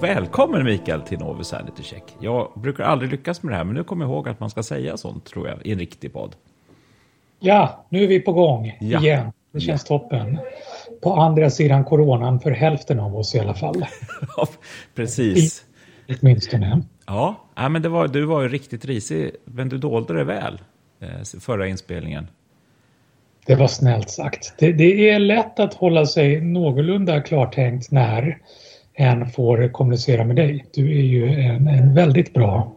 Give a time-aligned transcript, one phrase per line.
[0.00, 2.02] Välkommen Mikael till Novus Sanity Check.
[2.20, 4.62] Jag brukar aldrig lyckas med det här, men nu kommer jag ihåg att man ska
[4.62, 6.36] säga sånt tror jag i en riktig podd.
[7.40, 9.00] Ja, nu är vi på gång ja.
[9.00, 9.32] igen.
[9.52, 9.98] Det känns ja.
[9.98, 10.38] toppen.
[11.02, 13.86] På andra sidan coronan för hälften av oss i alla fall.
[14.36, 14.48] ja,
[14.94, 15.64] precis.
[16.06, 16.82] I, åtminstone.
[17.06, 20.60] Ja, men det var, du var ju riktigt risig, men du dolde det väl
[21.00, 22.26] eh, förra inspelningen.
[23.46, 24.54] Det var snällt sagt.
[24.58, 28.38] Det, det, är lätt att hålla sig någorlunda klartänkt när
[28.98, 30.64] en får kommunicera med dig.
[30.74, 32.74] Du är ju en, en väldigt bra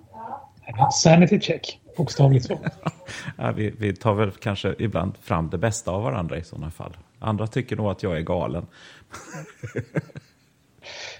[0.93, 2.59] sanity check, bokstavligt så.
[3.37, 6.97] ja, vi, vi tar väl kanske ibland fram det bästa av varandra i sådana fall.
[7.19, 8.65] Andra tycker nog att jag är galen.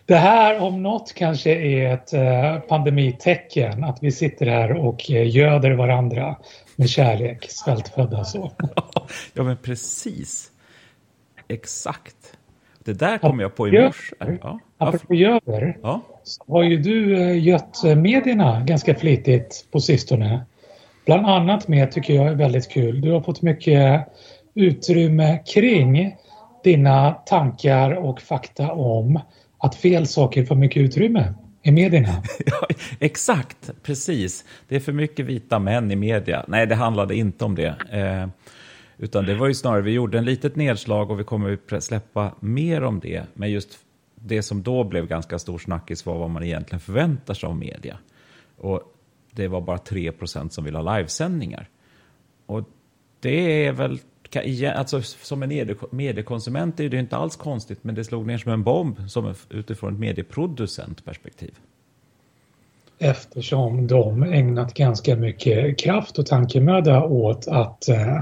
[0.05, 5.35] Det här om något kanske är ett eh, pandemitecken, att vi sitter här och eh,
[5.35, 6.35] göder varandra
[6.75, 8.51] med kärlek, svältfödda så.
[9.33, 10.51] ja, men precis.
[11.47, 12.37] Exakt.
[12.79, 14.15] Det där kom jag på i morse.
[14.19, 14.59] Ja.
[14.81, 16.01] Apropå göder, ja.
[16.23, 20.45] så har ju du eh, gött medierna ganska flitigt på sistone.
[21.05, 24.07] Bland annat med, tycker jag är väldigt kul, du har fått mycket
[24.55, 26.15] utrymme kring
[26.63, 29.19] dina tankar och fakta om
[29.57, 32.07] att fel saker får mycket utrymme i medierna.
[32.45, 32.67] ja,
[32.99, 34.45] exakt, precis.
[34.67, 36.45] Det är för mycket vita män i media.
[36.47, 37.75] Nej, det handlade inte om det.
[37.91, 38.27] Eh,
[38.97, 42.31] utan det var ju snarare, vi gjorde en litet nedslag och vi kommer att släppa
[42.39, 43.23] mer om det.
[43.33, 43.69] Men just
[44.23, 47.97] det som då blev ganska stor snackis var vad man egentligen förväntar sig av media.
[48.57, 48.81] Och
[49.31, 51.69] det var bara 3% som vill ha livesändningar.
[52.45, 52.63] Och
[53.19, 53.99] det är väl
[54.75, 58.63] alltså, som en mediekonsument är det inte alls konstigt, men det slog ner som en
[58.63, 61.51] bomb som utifrån ett medieproducentperspektiv.
[62.99, 68.19] Eftersom de ägnat ganska mycket kraft och tankemöda åt att eh,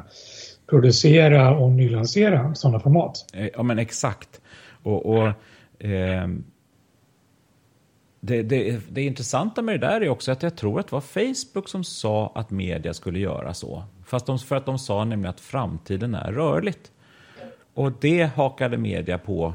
[0.69, 3.25] producera och nylansera sådana format.
[3.34, 4.41] Eh, ja, men exakt.
[4.84, 5.31] Och, och
[5.79, 6.28] eh,
[8.19, 11.01] det, det, det intressanta med det där är också att jag tror att det var
[11.01, 13.84] Facebook som sa att media skulle göra så.
[14.06, 16.91] Fast de, för att de sa nämligen att framtiden är rörligt.
[17.73, 19.53] Och det hakade media på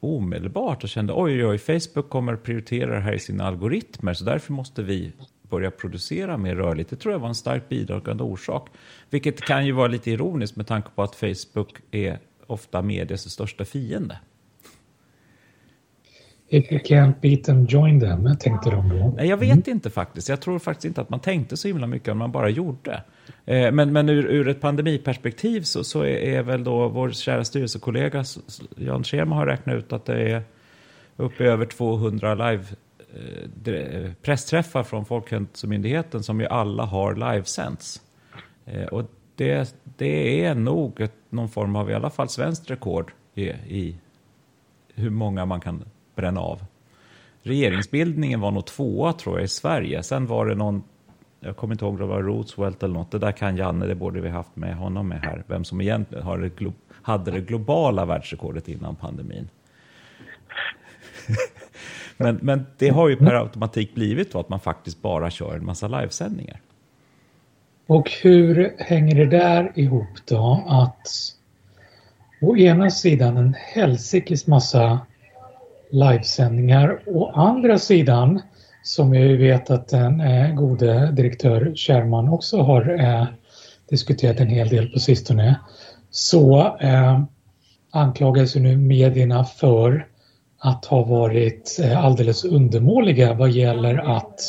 [0.00, 4.24] omedelbart och kände oj, oj, Facebook kommer att prioritera det här i sina algoritmer så
[4.24, 6.90] därför måste vi börja producera mer rörligt.
[6.90, 8.68] Det tror jag var en starkt bidragande orsak.
[9.10, 13.64] Vilket kan ju vara lite ironiskt med tanke på att Facebook är ofta medias största
[13.64, 14.18] fiende.
[16.52, 19.14] If you can't beat them, join them, tänkte de då.
[19.16, 19.76] Nej, jag vet mm.
[19.76, 20.28] inte faktiskt.
[20.28, 23.02] Jag tror faktiskt inte att man tänkte så himla mycket om man bara gjorde.
[23.44, 27.44] Eh, men, men ur, ur, ett pandemiperspektiv så, så är, är, väl då vår kära
[27.44, 28.24] styrelsekollega
[28.76, 30.42] Jan Schema har räknat ut att det är
[31.16, 32.64] uppe i över 200 live
[33.64, 38.02] eh, pressträffar från Folkhälsomyndigheten som ju alla har livesänds.
[38.66, 43.12] Eh, och det, det är nog ett, någon form av i alla fall svenskt rekord
[43.34, 43.96] i, i
[44.94, 46.64] hur många man kan bränna av.
[47.42, 50.02] Regeringsbildningen var nog tvåa tror jag i Sverige.
[50.02, 50.82] Sen var det någon,
[51.40, 53.10] jag kommer inte ihåg om det var Roosevelt eller något.
[53.10, 55.44] Det där kan Janne, det borde vi haft med honom med här.
[55.46, 59.48] Vem som egentligen har det hade det globala världsrekordet innan pandemin.
[62.16, 65.64] men, men det har ju per automatik blivit så att man faktiskt bara kör en
[65.64, 66.60] massa livesändningar.
[67.86, 71.08] Och hur hänger det där ihop då att
[72.40, 75.00] å ena sidan en helsikes massa
[75.92, 77.00] livesändningar.
[77.06, 78.42] Å andra sidan,
[78.82, 83.24] som jag vet att den eh, gode direktör Sherman också har eh,
[83.90, 85.60] diskuterat en hel del på sistone,
[86.10, 87.22] så eh,
[87.90, 90.06] anklagas ju nu medierna för
[90.58, 94.40] att ha varit alldeles undermåliga vad gäller att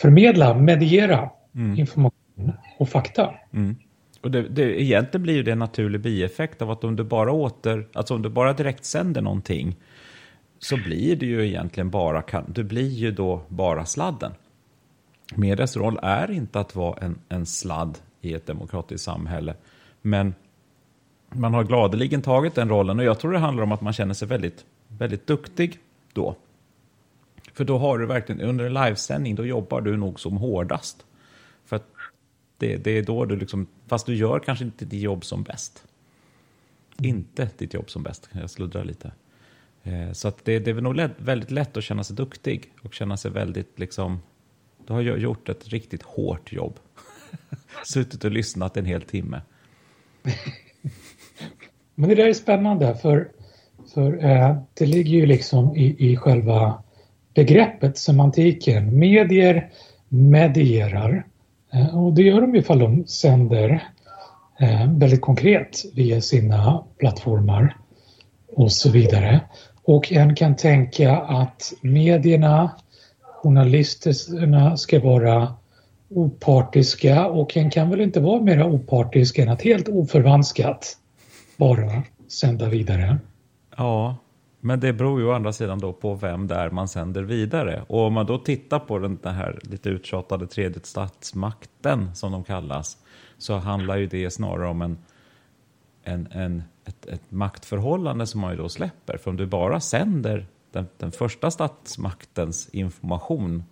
[0.00, 1.78] förmedla, mediera mm.
[1.78, 3.34] information och fakta.
[3.54, 3.76] Mm.
[4.22, 7.86] Och det, det, egentligen blir det en naturlig bieffekt av att om du bara åter,
[7.92, 9.76] alltså om du bara direktsänder någonting
[10.62, 14.32] så blir det ju egentligen bara, du blir ju då bara sladden.
[15.34, 19.54] Medias roll är inte att vara en, en sladd i ett demokratiskt samhälle,
[20.02, 20.34] men
[21.28, 24.14] man har gladeligen tagit den rollen och jag tror det handlar om att man känner
[24.14, 25.78] sig väldigt, väldigt duktig
[26.12, 26.36] då.
[27.52, 31.06] För då har du verkligen, under en livesändning, då jobbar du nog som hårdast.
[31.64, 31.86] För att
[32.58, 35.84] det, det är då du liksom, fast du gör kanske inte ditt jobb som bäst.
[36.98, 39.12] Inte ditt jobb som bäst, jag sluddrar lite.
[39.84, 42.94] Eh, så att det, det är nog lätt, väldigt lätt att känna sig duktig och
[42.94, 44.22] känna sig väldigt liksom,
[44.86, 46.78] du har gjort ett riktigt hårt jobb.
[47.84, 49.40] Suttit och lyssnat en hel timme.
[51.94, 53.28] Men det där är spännande för,
[53.94, 56.82] för eh, det ligger ju liksom i, i själva
[57.34, 58.98] begreppet, semantiken.
[58.98, 59.70] Medier
[60.08, 61.26] medierar
[61.72, 63.88] eh, och det gör de ifall de sänder
[64.60, 67.76] eh, väldigt konkret via sina plattformar
[68.48, 69.40] och så vidare.
[69.84, 72.70] Och en kan tänka att medierna,
[73.20, 75.54] journalisterna ska vara
[76.08, 80.96] opartiska och en kan väl inte vara mer opartisk än att helt oförvanskat
[81.56, 83.18] bara sända vidare.
[83.76, 84.16] Ja,
[84.60, 87.84] men det beror ju å andra sidan då på vem det är man sänder vidare.
[87.88, 92.96] Och om man då tittar på den här lite uttjatade tredje statsmakten som de kallas,
[93.38, 94.98] så handlar ju det snarare om en,
[96.04, 99.16] en, en, ett, ett maktförhållande som man ju då släpper.
[99.16, 103.64] För om du bara sänder den, den första statsmaktens information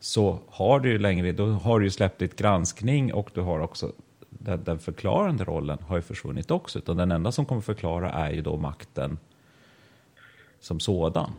[0.00, 3.60] så har du ju längre, då har du ju släppt ditt granskning och du har
[3.60, 3.92] också
[4.44, 6.78] den, den förklarande rollen har ju försvunnit också.
[6.78, 9.18] Utan den enda som kommer förklara är ju då makten
[10.60, 11.32] som sådan.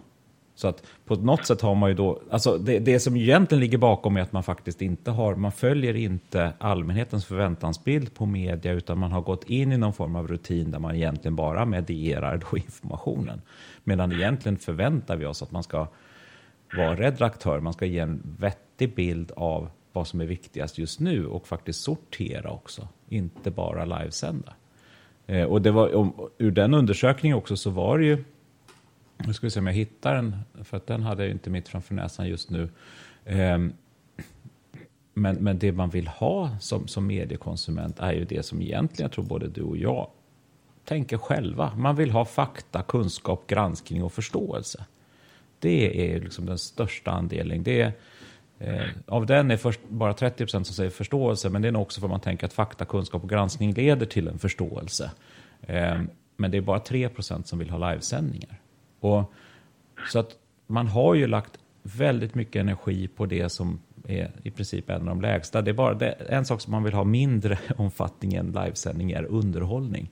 [0.56, 3.78] Så att på något sätt har man ju då, alltså det, det som egentligen ligger
[3.78, 9.00] bakom är att man faktiskt inte har, man följer inte allmänhetens förväntansbild på media utan
[9.00, 12.57] man har gått in i någon form av rutin där man egentligen bara medierar då
[12.57, 13.42] informationen.
[13.84, 15.88] Medan egentligen förväntar vi oss att man ska
[16.78, 21.28] vara redaktör, man ska ge en vettig bild av vad som är viktigast just nu
[21.28, 24.54] och faktiskt sortera också, inte bara livesända.
[25.28, 28.24] Eh, och det var, om, ur den undersökningen också så var det ju
[29.18, 31.68] nu ska vi se om jag hittar den, för att den hade jag inte mitt
[31.68, 32.70] framför näsan just nu.
[33.26, 33.74] Ehm,
[35.14, 39.12] men, men det man vill ha som, som mediekonsument är ju det som egentligen jag
[39.12, 40.10] tror både du och jag
[40.86, 41.76] tänker själva.
[41.76, 44.86] Man vill ha fakta, kunskap, granskning och förståelse.
[45.60, 47.64] Det är liksom den största andelen.
[47.64, 47.94] Det är,
[48.60, 51.82] eh, av den är först, bara 30 procent som säger förståelse, men det är nog
[51.82, 55.12] också för att man tänker att fakta, kunskap och granskning leder till en förståelse.
[55.62, 56.02] Eh,
[56.38, 58.60] men det är bara 3 procent som vill ha livesändningar.
[59.00, 59.33] Och,
[60.07, 60.30] så att
[60.68, 65.06] man har ju lagt väldigt mycket energi på det som är i princip en av
[65.06, 65.62] de lägsta.
[65.62, 69.25] Det är bara det, en sak som man vill ha mindre omfattning än livesändning är
[69.25, 70.12] underhållning.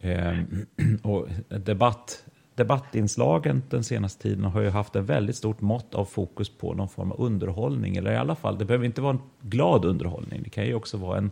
[0.00, 0.38] Eh,
[1.02, 2.24] och debatt,
[2.54, 6.88] debattinslagen den senaste tiden har ju haft ett väldigt stort mått av fokus på någon
[6.88, 7.96] form av underhållning.
[7.96, 10.42] Eller i alla fall, det behöver inte vara en glad underhållning.
[10.42, 11.30] Det kan ju också vara en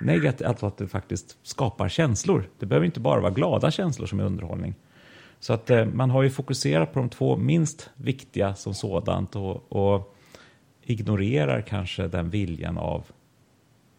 [0.00, 2.48] negativ, alltså att det faktiskt skapar känslor.
[2.58, 4.74] Det behöver inte bara vara glada känslor som är underhållning.
[5.42, 9.72] Så att eh, man har ju fokuserat på de två minst viktiga som sådant och,
[9.72, 10.16] och
[10.82, 13.04] ignorerar kanske den viljan av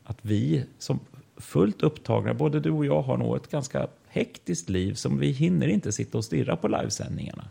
[0.03, 0.99] att vi som
[1.37, 5.67] fullt upptagna, både du och jag har nog ett ganska hektiskt liv som vi hinner
[5.67, 7.49] inte sitta och stirra på livesändningarna.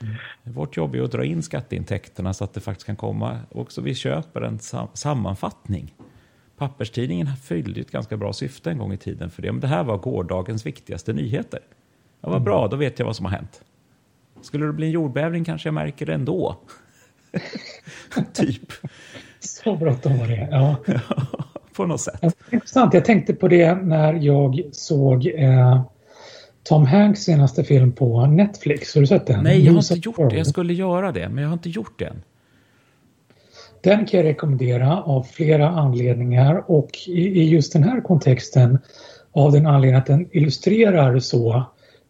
[0.00, 0.14] Mm.
[0.42, 3.94] Vårt jobb är att dra in skatteintäkterna så att det faktiskt kan komma också vi
[3.94, 5.94] köper en sam sammanfattning.
[6.56, 9.52] Papperstidningen fyllde ett ganska bra syfte en gång i tiden för det.
[9.52, 11.60] Men det här var gårdagens viktigaste nyheter.
[12.22, 13.60] Ja, vad bra, då vet jag vad som har hänt.
[14.42, 16.56] Skulle det bli en jordbävning kanske jag märker det ändå.
[18.32, 18.72] typ.
[19.40, 20.76] Så bråttom var det, ja.
[21.76, 22.36] på något sätt.
[22.50, 25.82] Intressant, jag tänkte på det när jag såg eh,
[26.62, 28.94] Tom Hanks senaste film på Netflix.
[28.94, 29.44] Har du sett den?
[29.44, 30.36] Nej, jag har inte gjort det.
[30.36, 32.22] Jag skulle göra det, men jag har inte gjort det än.
[33.80, 38.78] Den kan jag rekommendera av flera anledningar och i, i just den här kontexten
[39.32, 41.64] av den anledningen att den illustrerar så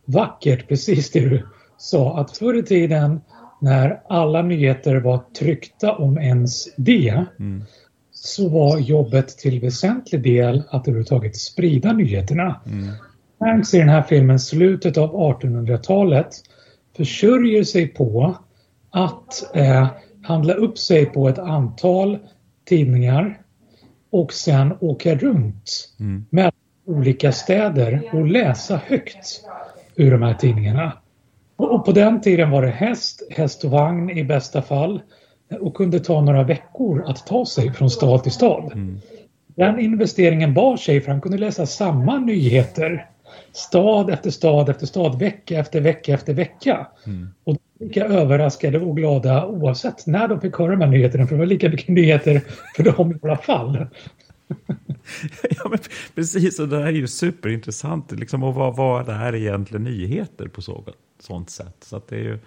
[0.05, 1.47] vackert precis det du
[1.79, 3.21] sa att förr i tiden
[3.61, 7.65] när alla nyheter var tryckta om ens det mm.
[8.11, 12.61] så var jobbet till väsentlig del att överhuvudtaget sprida nyheterna.
[12.67, 12.89] Mm.
[13.41, 16.29] Hanks i den här filmen, slutet av 1800-talet,
[16.97, 18.37] försörjer sig på
[18.91, 19.87] att eh,
[20.23, 22.19] handla upp sig på ett antal
[22.65, 23.41] tidningar
[24.11, 26.25] och sen åka runt mm.
[26.31, 26.53] mellan
[26.87, 29.45] olika städer och läsa högt
[30.03, 30.93] ur de här tidningarna.
[31.57, 35.01] Och på den tiden var det häst, häst och vagn i bästa fall
[35.61, 38.73] och kunde ta några veckor att ta sig från stad till stad.
[38.73, 38.99] Mm.
[39.57, 43.07] Den investeringen bar sig för han kunde läsa samma nyheter
[43.53, 46.87] stad efter stad efter stad, vecka efter vecka efter vecka.
[47.07, 47.29] Mm.
[47.45, 51.39] Och lika överraskade och glada oavsett när de fick höra de här nyheterna, för det
[51.39, 52.43] var lika mycket nyheter
[52.77, 53.87] för dem i alla fall.
[55.51, 55.79] ja, men
[56.15, 58.13] precis, och det här är ju superintressant.
[58.13, 60.85] Liksom, och vad var det här egentligen nyheter på så,
[61.21, 61.77] sånt sätt?
[61.81, 62.39] Så att det är ju...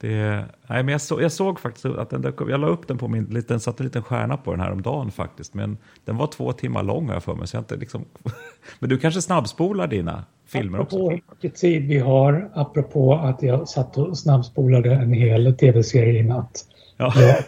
[0.00, 2.50] Det, nej, men jag, så, jag såg faktiskt att den dök upp.
[2.50, 4.82] Jag la upp den på min liten, satte en liten stjärna på den här om
[4.82, 5.54] dagen faktiskt.
[5.54, 7.46] Men den var två timmar lång har jag för mig.
[7.46, 8.04] Så jag inte liksom,
[8.78, 11.20] men du kanske snabbspolar dina filmer apropå också?
[11.32, 16.66] Mycket tid vi har, apropå att jag satt och snabbspolade en hel tv-serie i natt.
[16.96, 17.12] Ja.
[17.16, 17.38] ja.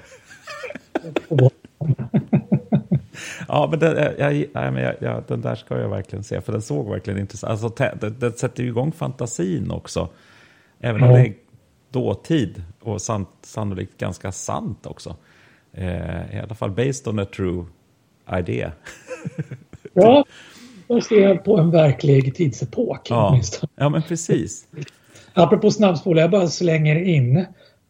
[3.48, 6.62] Ja, men, den, jag, nej, men jag, den där ska jag verkligen se, för den
[6.62, 10.08] såg verkligen intressant Alltså, den, den sätter ju igång fantasin också.
[10.80, 11.16] Även om ja.
[11.16, 11.34] det är
[11.90, 15.16] dåtid och sant, sannolikt ganska sant också.
[15.72, 17.64] Eh, I alla fall based on a true
[18.38, 18.72] idea.
[19.92, 20.24] ja,
[20.88, 23.10] man ser på en verklig tidsepok.
[23.10, 23.40] Ja,
[23.76, 24.66] ja men precis.
[25.34, 27.36] Apropå snabbspola, jag bara slänger in.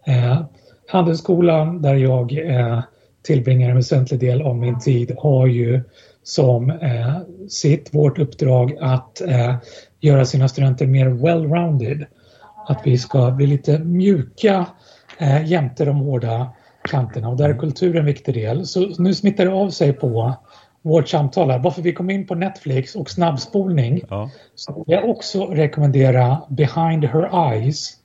[0.07, 0.45] Eh,
[0.89, 2.81] Handelsskolan där jag eh,
[3.25, 5.83] tillbringar en väsentlig del av min tid har ju
[6.23, 9.55] som eh, sitt, vårt uppdrag att eh,
[10.01, 12.07] göra sina studenter mer well-rounded.
[12.67, 14.67] Att vi ska bli lite mjuka
[15.19, 16.53] eh, jämte de hårda
[16.91, 18.67] kanterna och där är kultur en viktig del.
[18.67, 20.35] Så nu smittar det av sig på
[20.83, 21.59] vårt samtal här.
[21.59, 24.31] Varför vi kom in på Netflix och snabbspolning ja.
[24.55, 27.97] så vill jag också rekommendera Behind Her Eyes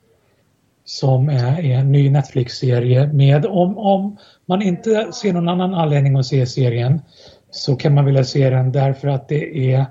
[0.84, 4.16] som är en ny Netflix-serie med om, om
[4.50, 7.00] man inte ser någon annan anledning att se serien
[7.50, 9.84] så kan man vilja se den därför att det är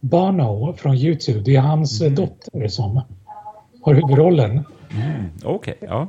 [0.00, 1.40] Bono från Youtube.
[1.40, 2.14] Det är hans mm.
[2.14, 3.02] dotter som
[3.82, 4.50] har huvudrollen.
[4.50, 4.64] Mm.
[5.44, 6.08] Okej, okay, ja.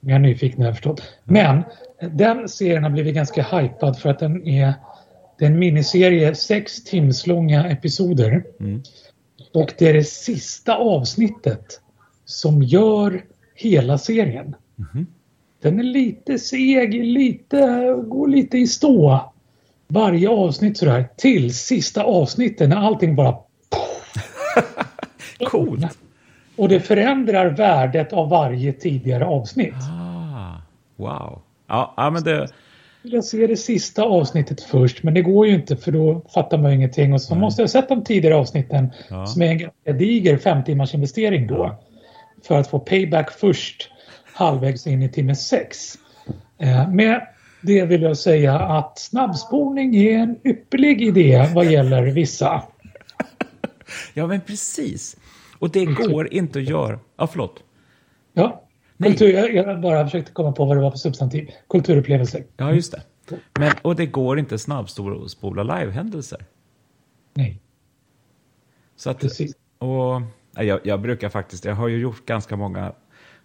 [0.00, 1.02] Jag är nyfiken jag förstått.
[1.24, 1.62] Men
[2.12, 4.74] den serien har blivit ganska hypad för att den är,
[5.38, 8.44] det är en miniserie, sex timslånga episoder.
[8.60, 8.82] Mm.
[9.54, 11.80] Och det är det sista avsnittet
[12.24, 14.54] som gör hela serien.
[14.78, 15.06] Mm.
[15.64, 19.20] Den är lite seg, lite, går lite i stå
[19.88, 23.36] varje avsnitt sådär till sista avsnittet när allting bara...
[25.46, 25.98] Coolt!
[26.56, 29.74] Och det förändrar värdet av varje tidigare avsnitt.
[29.74, 30.62] Ah,
[30.96, 31.42] wow.
[31.66, 32.48] Ja, ja men det...
[33.02, 36.70] Jag ser det sista avsnittet först, men det går ju inte för då fattar man
[36.70, 37.12] ju ingenting.
[37.12, 37.40] Och så Nej.
[37.40, 39.26] måste jag sett de tidigare avsnitten ja.
[39.26, 41.78] som är en ganska diger fem timmars investering då.
[42.42, 43.90] För att få payback först
[44.34, 45.98] halvvägs in i timme sex.
[46.58, 47.26] Eh, med
[47.62, 52.62] det vill jag säga att snabbspolning är en ypperlig idé vad gäller vissa.
[54.14, 55.16] Ja, men precis.
[55.58, 56.98] Och det går inte att göra...
[57.16, 57.62] Ja, förlåt.
[58.32, 58.64] Ja,
[59.02, 61.50] Kultur, jag, jag bara försökte komma på vad det var för substantiv.
[61.68, 62.44] Kulturupplevelser.
[62.56, 63.02] Ja, just det.
[63.58, 66.44] Men, och det går inte snabbspola livehändelser.
[67.34, 67.60] Nej.
[68.96, 69.56] Så att, Precis.
[69.78, 70.22] Och,
[70.64, 72.92] jag, jag brukar faktiskt, jag har ju gjort ganska många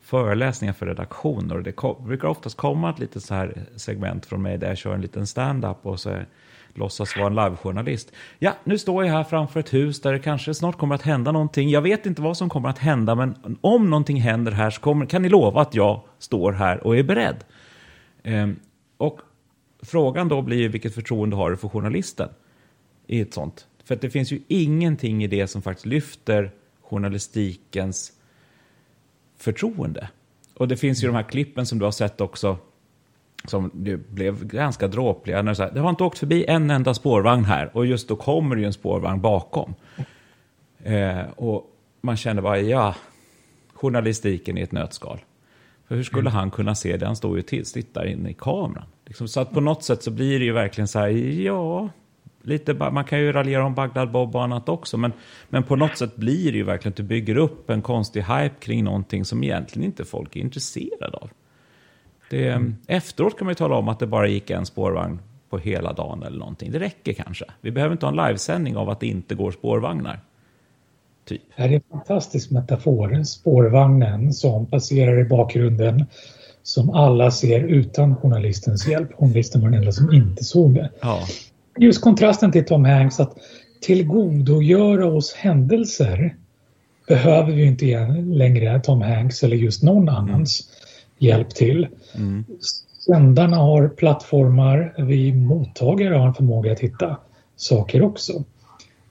[0.09, 4.41] föreläsningar för redaktioner och det kom, brukar oftast komma ett litet så här segment från
[4.41, 6.15] mig där jag kör en liten stand-up och så
[6.73, 8.11] låtsas vara en livejournalist.
[8.39, 11.31] Ja, nu står jag här framför ett hus där det kanske snart kommer att hända
[11.31, 11.69] någonting.
[11.69, 15.05] Jag vet inte vad som kommer att hända, men om någonting händer här så kommer,
[15.05, 17.43] kan ni lova att jag står här och är beredd.
[18.23, 18.59] Ehm,
[18.97, 19.19] och
[19.83, 22.29] frågan då blir vilket förtroende har du för journalisten
[23.07, 23.67] i ett sånt?
[23.83, 26.51] För det finns ju ingenting i det som faktiskt lyfter
[26.81, 28.13] journalistikens
[29.39, 30.09] förtroende.
[30.53, 32.57] Och det finns ju de här klippen som du har sett också
[33.45, 33.71] som
[34.09, 35.41] blev ganska dråpliga.
[35.41, 38.07] När det, så här, det har inte åkt förbi en enda spårvagn här och just
[38.07, 39.75] då kommer det ju en spårvagn bakom.
[40.83, 41.65] Eh, och
[42.01, 42.95] man känner bara, ja,
[43.73, 45.19] journalistiken i ett nötskal.
[45.87, 46.33] För hur skulle mm.
[46.33, 47.05] han kunna se det?
[47.05, 48.85] Han står ju till, tittar in i kameran.
[49.05, 51.07] Liksom, så att på något sätt så blir det ju verkligen så här,
[51.41, 51.89] ja,
[52.43, 55.13] lite, man kan ju raljera om Bagdad Bob och annat också, men,
[55.49, 58.55] men på något sätt blir det ju verkligen att du bygger upp en konstig hype
[58.59, 61.29] kring någonting som egentligen inte folk är intresserade av.
[62.29, 62.75] Det, mm.
[62.87, 65.19] Efteråt kan man ju tala om att det bara gick en spårvagn
[65.49, 66.71] på hela dagen eller någonting.
[66.71, 67.45] Det räcker kanske.
[67.61, 70.19] Vi behöver inte ha en livesändning av att det inte går spårvagnar.
[71.25, 71.41] Typ.
[71.55, 73.23] Det är en fantastisk metafor.
[73.23, 76.05] Spårvagnen som passerar i bakgrunden
[76.63, 79.13] som alla ser utan journalistens hjälp.
[79.13, 80.89] Journalisten var den enda som inte såg det.
[81.01, 81.19] Ja.
[81.79, 83.37] Just kontrasten till Tom Hanks att
[83.81, 86.35] tillgodogöra oss händelser
[87.07, 90.69] behöver vi inte längre Tom Hanks eller just någon annans
[91.17, 91.87] hjälp till.
[92.15, 92.45] Mm.
[93.05, 97.17] Sändarna har plattformar, vi mottagare har en förmåga att hitta
[97.55, 98.43] saker också.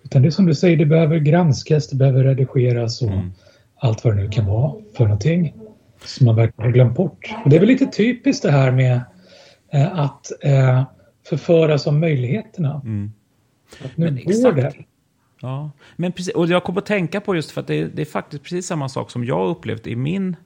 [0.05, 3.33] Utan det är som du säger, det behöver granskas, det behöver redigeras och mm.
[3.79, 5.55] allt vad det nu kan vara för någonting
[6.05, 7.35] som man verkligen har glömt bort.
[7.45, 9.01] Och det är väl lite typiskt det här med
[9.73, 10.83] eh, att eh,
[11.29, 12.81] förföras av möjligheterna.
[12.85, 13.13] Mm.
[13.85, 14.73] Att nu Men går det.
[15.41, 18.03] Ja, men precis, och jag kommer att tänka på just för att det är, det
[18.03, 20.37] är faktiskt precis samma sak som jag upplevt i min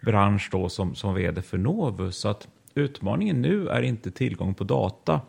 [0.00, 2.16] bransch då som, som vd för Novus.
[2.16, 5.20] Så att utmaningen nu är inte tillgång på data.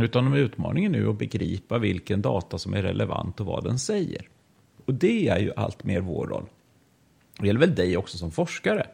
[0.00, 4.28] Utan utmaningen nu är att begripa vilken data som är relevant och vad den säger.
[4.86, 6.46] Och det är ju allt mer vår roll.
[7.38, 8.86] Det gäller väl dig också som forskare.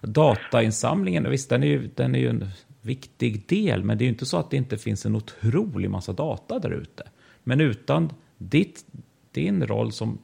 [0.00, 2.48] Datainsamlingen, visst den är ju, den är ju en
[2.82, 6.12] viktig del, men det är ju inte så att det inte finns en otrolig massa
[6.12, 7.02] data där ute.
[7.44, 8.86] Men utan ditt,
[9.32, 10.18] din roll som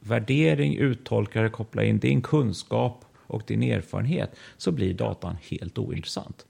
[0.00, 6.46] värdering, uttolkare, koppla in din kunskap och din erfarenhet så blir datan helt ointressant.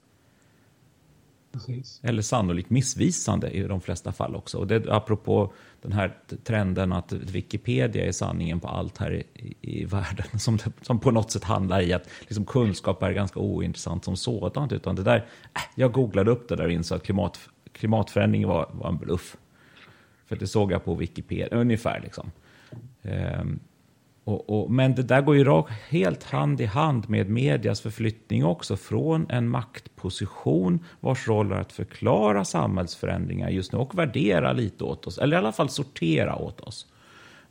[1.55, 2.01] Precis.
[2.03, 4.59] Eller sannolikt missvisande i de flesta fall också.
[4.59, 9.85] Och det, apropå den här trenden att Wikipedia är sanningen på allt här i, i
[9.85, 14.17] världen som, som på något sätt handlar i att liksom, kunskap är ganska ointressant som
[14.17, 14.73] sådant.
[14.73, 17.41] Utan det där, äh, jag googlade upp det där och insåg att klimat,
[17.73, 19.37] klimatförändring var, var en bluff.
[20.27, 22.31] För det såg jag på Wikipedia, ungefär liksom.
[23.03, 23.61] Ehm,
[24.25, 28.45] och, och, men det där går ju rakt, helt hand i hand med medias förflyttning
[28.45, 34.85] också från en maktposition vars roll är att förklara samhällsförändringar just nu och värdera lite
[34.85, 36.87] åt oss, eller i alla fall sortera åt oss.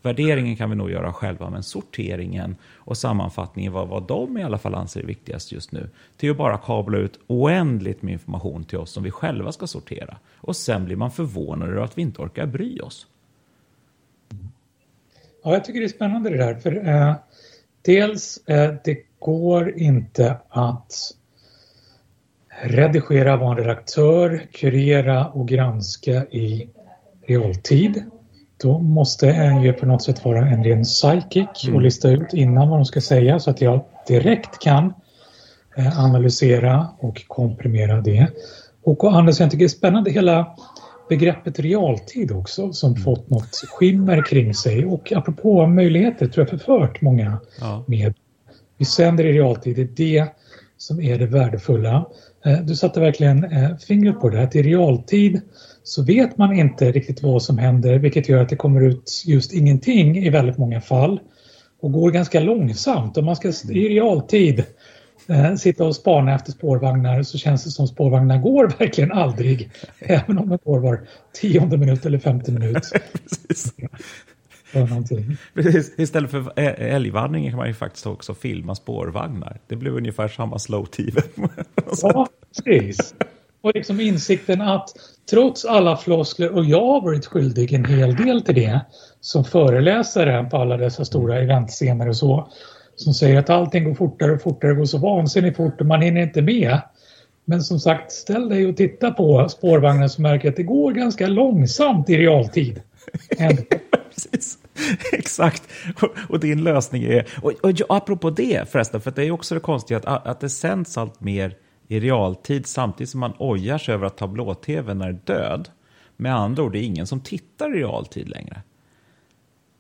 [0.02, 4.58] Värderingen kan vi nog göra själva, men sorteringen och sammanfattningen vad, vad de i alla
[4.58, 8.78] fall anser är viktigast just nu, till att bara kabla ut oändligt med information till
[8.78, 10.18] oss som vi själva ska sortera.
[10.38, 13.08] Och sen blir man förvånad över att vi inte orkar bry oss.
[15.44, 16.56] Ja, jag tycker det är spännande det där.
[16.56, 17.16] För eh,
[17.82, 20.94] dels, eh, det går inte att
[22.62, 26.70] redigera, vara en redaktör, kurera och granska i
[27.28, 28.04] realtid.
[28.62, 32.70] Då måste en ju på något sätt vara en ren psychic och lista ut innan
[32.70, 34.94] vad de ska säga så att jag direkt kan
[35.78, 38.28] eh, analysera och komprimera det.
[38.84, 40.56] Och å andra sidan tycker jag det är spännande hela
[41.14, 43.04] begreppet realtid också som mm.
[43.04, 47.84] fått något skimmer kring sig och apropå möjligheter tror jag förfört många ja.
[47.88, 48.14] med.
[48.78, 50.28] Vi sänder i realtid, det är det
[50.78, 52.06] som är det värdefulla.
[52.46, 55.42] Eh, du satte verkligen eh, fingret på det, att i realtid
[55.84, 59.54] så vet man inte riktigt vad som händer vilket gör att det kommer ut just
[59.54, 61.20] ingenting i väldigt många fall
[61.82, 63.18] och går ganska långsamt.
[63.18, 64.64] Om man ska i realtid
[65.28, 69.72] eh, sitta och spana efter spårvagnar så känns det som spårvagnar går verkligen aldrig.
[70.00, 71.02] Även om de går var
[71.34, 72.84] tionde minut eller femte minut.
[73.30, 73.74] Precis.
[75.54, 76.00] Precis.
[76.00, 79.60] Istället för älgvandringen kan man ju faktiskt också filma spårvagnar.
[79.68, 81.22] Det blir ungefär samma slow-tv.
[82.02, 82.28] ja,
[82.66, 83.16] precis.
[83.62, 84.90] Och liksom insikten att
[85.30, 88.80] trots alla floskler, och jag har varit skyldig en hel del till det
[89.22, 92.52] som föreläsare på alla dessa stora eventscener och så,
[92.96, 96.22] som säger att allting går fortare och fortare, går så vansinnigt fort och man hinner
[96.22, 96.82] inte med.
[97.46, 101.28] Men som sagt, ställ dig och titta på spårvagnen så märker att det går ganska
[101.28, 102.82] långsamt i realtid.
[104.14, 104.58] Precis.
[105.14, 105.64] Exakt.
[106.02, 107.28] Och, och, din lösning är...
[107.42, 110.50] Och, och, och apropå det förresten, för det är också det konstiga att, att det
[110.50, 115.70] sänds allt mer i realtid samtidigt som man ojar sig över att tablå-tvn är död.
[116.18, 118.62] Med andra ord, det är ingen som tittar i realtid längre.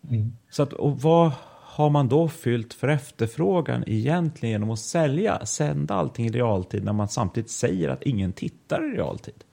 [0.09, 0.33] Mm.
[0.49, 1.31] Så att, och vad
[1.73, 6.93] har man då fyllt för efterfrågan egentligen genom att sälja, sända allting i realtid när
[6.93, 9.43] man samtidigt säger att ingen tittar i realtid?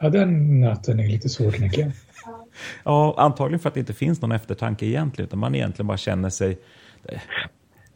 [0.00, 1.92] Ja, den nöten är lite svår att knäcka.
[2.84, 6.30] ja, antagligen för att det inte finns någon eftertanke egentligen, utan man egentligen bara känner
[6.30, 6.58] sig...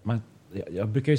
[0.03, 1.19] Man, jag, jag brukar ju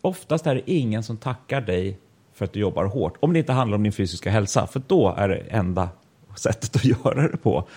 [0.00, 1.98] oftast är det ingen som tackar dig
[2.32, 3.16] för att du jobbar hårt.
[3.20, 5.88] Om det inte handlar om din fysiska hälsa, för då är det enda
[6.36, 7.68] sättet att göra det på.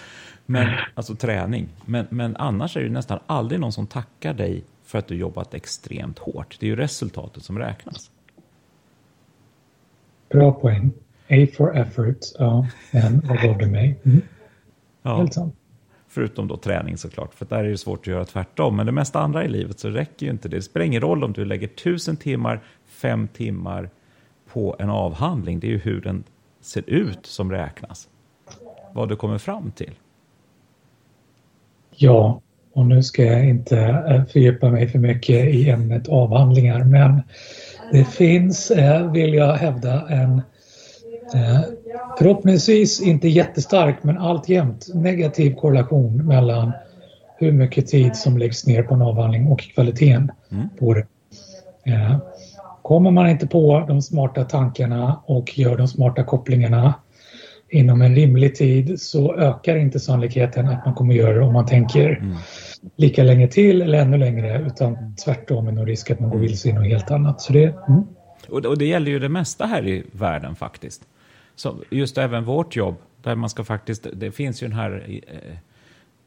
[0.51, 1.69] Men, alltså träning.
[1.85, 5.53] Men, men annars är det nästan aldrig någon som tackar dig för att du jobbat
[5.53, 6.57] extremt hårt.
[6.59, 8.12] Det är ju resultatet som räknas.
[10.29, 10.91] Bra poäng.
[11.29, 12.17] A for effort.
[12.39, 13.99] Ja, en vad gav du mig?
[14.03, 14.21] Mm.
[15.01, 15.17] Ja.
[15.17, 15.55] Helt sant.
[16.07, 18.75] Förutom då träning såklart, för där är det svårt att göra tvärtom.
[18.75, 20.55] Men det mesta andra i livet så räcker ju inte det.
[20.55, 23.89] Det spelar ingen roll om du lägger tusen timmar, fem timmar
[24.51, 25.59] på en avhandling.
[25.59, 26.23] Det är ju hur den
[26.62, 28.09] ser ut som räknas.
[28.93, 29.93] Vad du kommer fram till.
[32.01, 32.41] Ja,
[32.73, 37.21] och nu ska jag inte eh, fördjupa mig för mycket i ämnet avhandlingar men
[37.91, 40.41] det finns, eh, vill jag hävda, en
[41.33, 41.62] Eh,
[42.17, 46.71] förhoppningsvis inte jättestark men alltjämt negativ korrelation mellan
[47.38, 50.69] hur mycket tid som läggs ner på en avhandling och kvaliteten mm.
[50.79, 51.05] på det.
[52.81, 56.93] Kommer man inte på de smarta tankarna och gör de smarta kopplingarna
[57.69, 61.65] inom en rimlig tid så ökar inte sannolikheten att man kommer göra det om man
[61.65, 62.36] tänker mm.
[62.95, 66.69] lika länge till eller ännu längre utan tvärtom är nog risk att man går vilse
[66.69, 67.41] i något helt annat.
[67.41, 68.03] Så det, mm.
[68.49, 71.01] och, det gäller ju det mesta här i världen faktiskt
[71.60, 75.58] så just även vårt jobb, där man ska faktiskt, det finns ju den här, eh,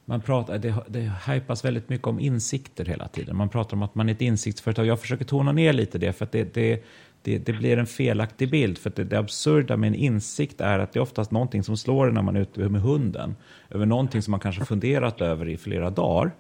[0.05, 3.37] man pratar, det, det hypas väldigt mycket om insikter hela tiden.
[3.37, 4.87] Man pratar om att man är ett insiktsföretag.
[4.87, 6.85] Jag försöker tona ner lite det, för att det, det,
[7.23, 8.79] det, det blir en felaktig bild.
[8.79, 12.09] För det, det absurda med en insikt är att det är oftast någonting som slår
[12.09, 13.37] en när man är ute med hunden.
[13.71, 16.31] Över någonting som man kanske funderat över i flera dagar.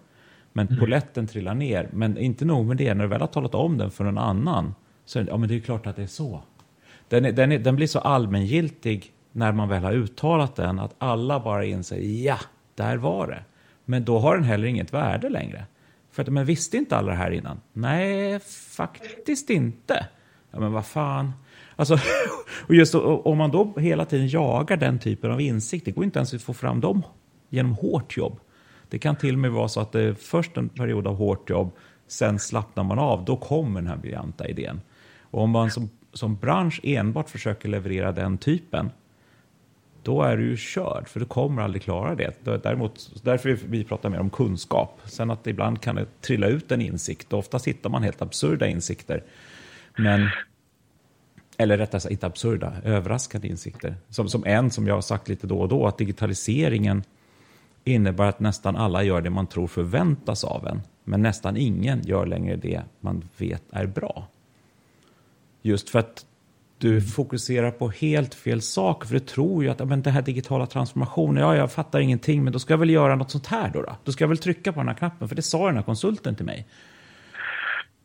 [0.52, 0.80] Men mm.
[0.80, 1.88] poletten trillar ner.
[1.92, 4.74] Men inte nog med det, när du väl har talat om den för någon annan,
[5.04, 6.42] så ja, men det är klart att det är så.
[7.08, 10.94] Den, är, den, är, den blir så allmängiltig när man väl har uttalat den att
[10.98, 12.38] alla bara inser ja,
[12.74, 13.44] där var det.
[13.84, 15.64] Men då har den heller inget värde längre.
[16.10, 17.60] För att, men visste inte alla det här innan?
[17.72, 18.40] Nej,
[18.76, 20.06] faktiskt inte.
[20.52, 21.32] Ja, men vad fan.
[21.76, 21.98] Alltså,
[22.66, 26.18] och just om man då hela tiden jagar den typen av insikt, det går inte
[26.18, 27.02] ens att få fram dem
[27.48, 28.40] genom hårt jobb.
[28.88, 31.50] Det kan till och med vara så att det är först en period av hårt
[31.50, 31.70] jobb,
[32.06, 34.80] sen slappnar man av, då kommer den här briljanta idén.
[35.20, 38.90] Och om man som som bransch enbart försöker leverera den typen,
[40.02, 42.44] då är du ju körd, för du kommer aldrig klara det.
[42.44, 45.00] Däremot, därför vi pratar mer om kunskap.
[45.04, 48.66] Sen att ibland kan det trilla ut en insikt, och ofta hittar man helt absurda
[48.66, 49.24] insikter.
[49.96, 50.28] Men,
[51.56, 53.96] eller rättare sagt, inte absurda, överraskande insikter.
[54.08, 57.02] Som, som en som jag har sagt lite då och då, att digitaliseringen
[57.84, 60.82] innebär att nästan alla gör det man tror förväntas av en.
[61.04, 64.28] Men nästan ingen gör längre det man vet är bra.
[65.62, 66.26] Just för att
[66.78, 70.66] du fokuserar på helt fel saker, för du tror ju att men det här digitala
[70.66, 73.82] transformationen, ja, jag fattar ingenting, men då ska jag väl göra något sånt här då,
[73.82, 73.96] då?
[74.04, 76.34] Då ska jag väl trycka på den här knappen, för det sa den här konsulten
[76.34, 76.66] till mig.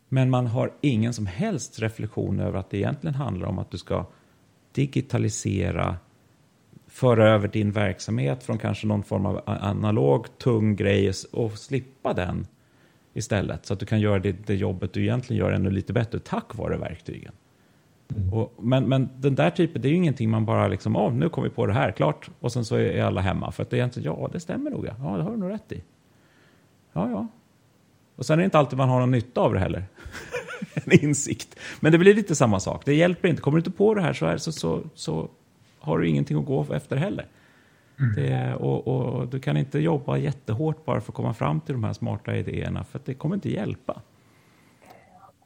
[0.09, 3.77] Men man har ingen som helst reflektion över att det egentligen handlar om att du
[3.77, 4.05] ska
[4.71, 5.97] digitalisera,
[6.87, 12.47] föra över din verksamhet från kanske någon form av analog, tung grej och slippa den
[13.13, 13.65] istället.
[13.65, 16.55] Så att du kan göra det, det jobbet du egentligen gör ännu lite bättre tack
[16.55, 17.31] vare verktygen.
[18.15, 18.33] Mm.
[18.33, 21.29] Och, men, men den där typen, det är ju ingenting man bara liksom, oh, nu
[21.29, 23.51] kommer vi på det här, klart, och sen så är alla hemma.
[23.51, 25.49] För att det är egentligen, ja, det stämmer nog, ja, ja det har du nog
[25.49, 25.83] rätt i.
[26.93, 27.27] Ja, ja.
[28.17, 29.83] Och sen är det inte alltid man har någon nytta av det heller.
[30.73, 31.59] en insikt.
[31.79, 33.41] Men det blir lite samma sak, det hjälper inte.
[33.41, 35.29] Kommer du inte på det här så, här, så, så, så
[35.79, 37.25] har du ingenting att gå efter heller.
[37.99, 38.15] Mm.
[38.15, 41.83] Det, och, och, du kan inte jobba jättehårt bara för att komma fram till de
[41.83, 44.01] här smarta idéerna, för det kommer inte hjälpa.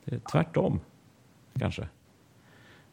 [0.05, 0.79] Det är tvärtom,
[1.59, 1.87] kanske.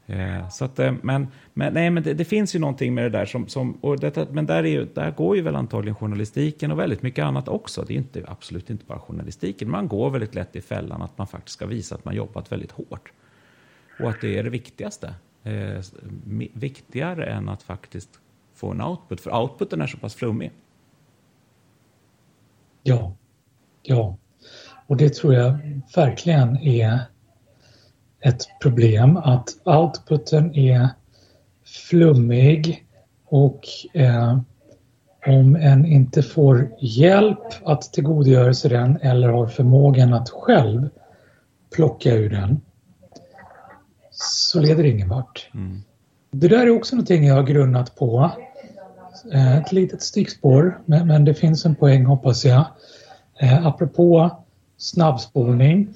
[0.08, 3.18] Eh, så att, eh, men, men, nej, men det, det, finns ju någonting med det
[3.18, 6.72] där som, som och detta, men där, är ju, där går ju väl antagligen journalistiken
[6.72, 7.84] och väldigt mycket annat också.
[7.88, 9.70] Det är inte, absolut inte bara journalistiken.
[9.70, 12.70] Man går väldigt lätt i fällan att man faktiskt ska visa att man jobbat väldigt
[12.70, 13.12] hårt.
[14.00, 15.14] Och att det är det viktigaste.
[15.42, 15.80] Eh,
[16.52, 18.10] viktigare än att faktiskt
[18.54, 20.52] få en output, för outputen är så pass flummig.
[22.82, 23.14] Ja,
[23.82, 24.16] ja.
[24.86, 27.00] Och det tror jag verkligen är
[28.20, 30.88] ett problem att outputen är
[31.88, 32.86] flummig
[33.24, 33.60] och
[33.94, 34.38] eh,
[35.26, 40.88] om en inte får hjälp att tillgodogöra sig den eller har förmågan att själv
[41.74, 42.60] plocka ur den
[44.10, 45.50] så leder det ingen vart.
[45.54, 45.82] Mm.
[46.30, 48.30] Det där är också någonting jag har grunnat på.
[49.32, 52.64] Eh, ett litet stickspår, men, men det finns en poäng hoppas jag.
[53.40, 54.30] Eh, apropå
[54.76, 55.88] snabbspolning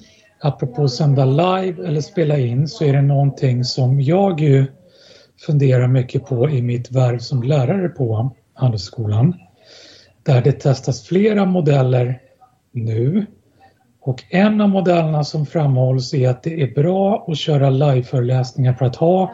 [0.43, 4.65] apropå sända live eller spela in så är det någonting som jag ju
[5.45, 9.33] funderar mycket på i mitt värv som lärare på Handelshögskolan.
[10.23, 12.21] Där det testas flera modeller
[12.71, 13.25] nu
[14.01, 18.85] och en av modellerna som framhålls är att det är bra att köra liveföreläsningar för
[18.85, 19.31] att ha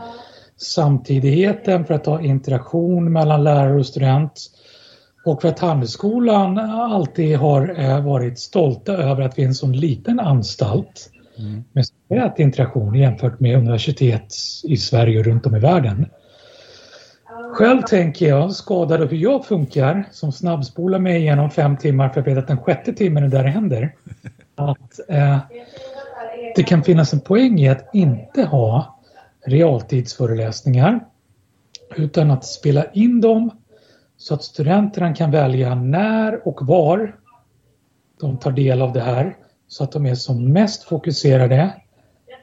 [0.57, 4.51] samtidigheten, för att ha interaktion mellan lärare och student
[5.25, 9.73] och för att Handelsskolan alltid har eh, varit stolta över att vi är en sån
[9.73, 11.63] liten anstalt mm.
[11.73, 11.93] med så
[12.37, 16.05] interaktion jämfört med universitet i Sverige och runt om i världen.
[17.53, 22.21] Själv tänker jag, skadad av hur jag funkar, som snabbspolar mig igenom fem timmar för
[22.21, 23.95] att veta att den sjätte timmen är där det händer.
[24.55, 25.37] Att eh,
[26.55, 28.99] det kan finnas en poäng i att inte ha
[29.45, 30.99] realtidsföreläsningar
[31.95, 33.51] utan att spela in dem
[34.19, 37.15] så att studenterna kan välja när och var
[38.19, 41.73] de tar del av det här så att de är som mest fokuserade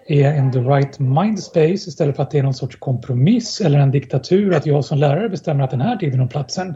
[0.06, 3.78] är in the right mind space istället för att det är någon sorts kompromiss eller
[3.78, 6.74] en diktatur att jag som lärare bestämmer att den här tiden och platsen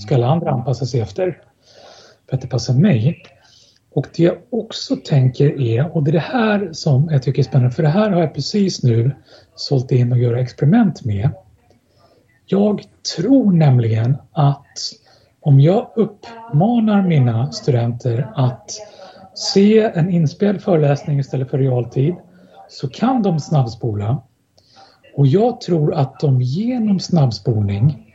[0.00, 1.42] ska alla andra anpassa sig efter
[2.28, 3.22] för att det passar mig.
[3.90, 7.44] Och det jag också tänker är, och det är det här som jag tycker är
[7.44, 9.10] spännande, för det här har jag precis nu
[9.54, 11.30] sålt in och göra experiment med.
[12.46, 12.82] Jag
[13.16, 14.78] tror nämligen att
[15.40, 18.70] om jag uppmanar mina studenter att
[19.34, 22.14] se en inspelad föreläsning istället för realtid
[22.68, 24.22] så kan de snabbspola.
[25.16, 28.14] Och jag tror att de genom snabbspolning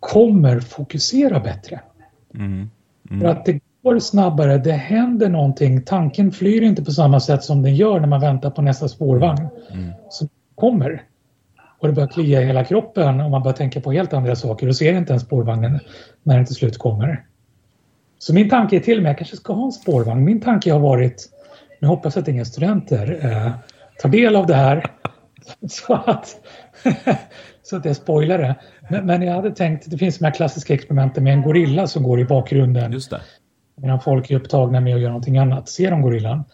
[0.00, 1.80] kommer fokusera bättre.
[2.34, 2.70] Mm.
[3.10, 3.20] Mm.
[3.20, 7.62] För att det går snabbare, det händer någonting, tanken flyr inte på samma sätt som
[7.62, 9.48] den gör när man väntar på nästa spårvagn.
[9.72, 9.92] Mm.
[10.08, 11.02] Så kommer
[11.78, 14.68] och det börjar klia i hela kroppen och man börjar tänka på helt andra saker
[14.68, 15.80] och ser inte ens spårvagnen
[16.22, 17.24] när den till slut kommer.
[18.18, 20.24] Så min tanke är till och med, jag kanske ska ha en spårvagn.
[20.24, 21.28] Min tanke har varit,
[21.80, 23.52] nu hoppas jag att inga studenter eh,
[24.02, 24.86] tar del av det här
[25.68, 26.36] så att,
[27.62, 28.54] så att jag spoilar det.
[28.90, 32.02] Men, men, jag hade tänkt, det finns de här klassiska experimenten med en gorilla som
[32.02, 32.92] går i bakgrunden.
[32.92, 33.20] Just det.
[33.76, 35.68] Medan folk är upptagna med att göra någonting annat.
[35.68, 36.44] Ser de gorillan?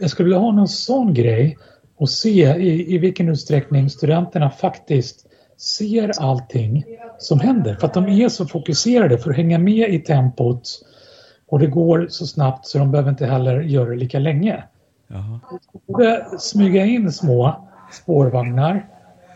[0.00, 1.58] Jag skulle vilja ha någon sån grej
[1.98, 6.84] och se i, i vilken utsträckning studenterna faktiskt ser allting
[7.18, 7.74] som händer.
[7.74, 10.62] För att de är så fokuserade för att hänga med i tempot
[11.48, 14.64] och det går så snabbt så de behöver inte heller göra det lika länge.
[15.06, 15.40] Jaha.
[16.38, 18.86] smyga in små spårvagnar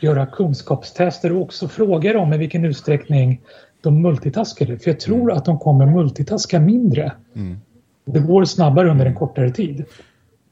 [0.02, 3.40] göra kunskapstester och också fråga dem i vilken utsträckning
[3.80, 4.78] de multitaskade.
[4.78, 7.12] För jag tror att de kommer multitaska mindre.
[7.34, 7.60] Mm.
[8.04, 9.84] Det går snabbare under en kortare tid.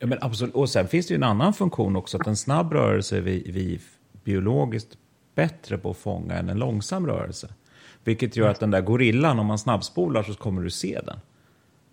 [0.00, 0.54] Ja, men absolut.
[0.54, 3.50] Och sen finns det ju en annan funktion också, att en snabb rörelse är vi,
[3.50, 3.80] vi
[4.24, 4.98] biologiskt
[5.34, 7.48] bättre på att fånga än en långsam rörelse.
[8.04, 11.20] Vilket gör att den där gorillan, om man snabbspolar så kommer du se den.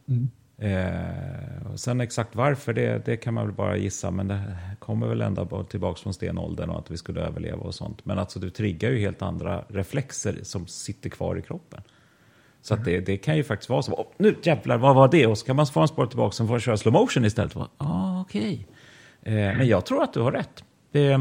[0.08, 0.30] Mm.
[0.58, 4.42] Eh, och sen exakt varför, det, det kan man väl bara gissa, men det
[4.80, 8.06] kommer väl ända tillbaka från stenåldern och att vi skulle överleva och sånt.
[8.06, 11.82] Men alltså du triggar ju helt andra reflexer som sitter kvar i kroppen.
[12.68, 13.94] Så att det, det kan ju faktiskt vara så.
[13.94, 15.28] Oh, nu jävlar, vad var det?
[15.28, 17.56] Och så kan man få en spår tillbaka och få köra slow motion istället.
[17.78, 18.68] Ah, okej.
[19.22, 19.34] Okay.
[19.34, 20.64] Eh, men jag tror att du har rätt.
[20.92, 21.12] Det,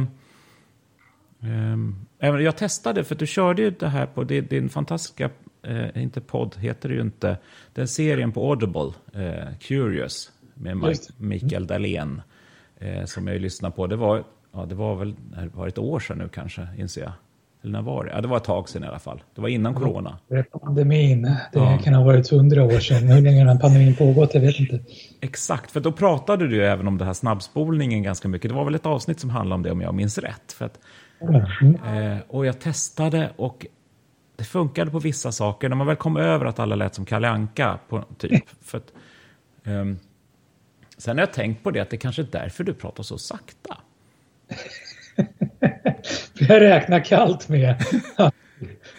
[2.21, 5.31] eh, jag testade, för du körde ju det här på din fantastiska
[5.63, 7.39] eh, inte podd heter det ju inte,
[7.73, 12.23] den serien på Audible, eh, Curious, med Mike, Mikael Dahlén,
[12.79, 13.87] eh, som jag ju lyssnade på.
[13.87, 17.13] Det var, ja, det var väl det var ett år sedan nu kanske, inser jag.
[17.67, 18.11] Eller när var det?
[18.11, 19.23] Ja, det var ett tag sedan i alla fall.
[19.35, 20.19] Det var innan corona.
[20.53, 21.79] Pandemin, det ja.
[21.85, 23.09] kan ha varit hundra år sedan.
[23.09, 24.35] Hur länge har pandemin pågått?
[24.35, 24.81] Jag vet inte.
[25.21, 28.51] Exakt, för då pratade du även om det här snabbspolningen ganska mycket.
[28.51, 30.53] Det var väl ett avsnitt som handlade om det om jag minns rätt.
[30.53, 30.79] För att,
[31.61, 31.75] mm.
[31.75, 33.67] eh, och jag testade och
[34.37, 35.69] det funkade på vissa saker.
[35.69, 38.45] När man väl kom över att alla lät som Kalle Anka, på, typ.
[38.63, 38.93] För att,
[39.65, 39.99] um,
[40.99, 43.77] sen har jag tänkt på det, att det kanske är därför du pratar så sakta.
[46.35, 47.85] jag räknar kallt med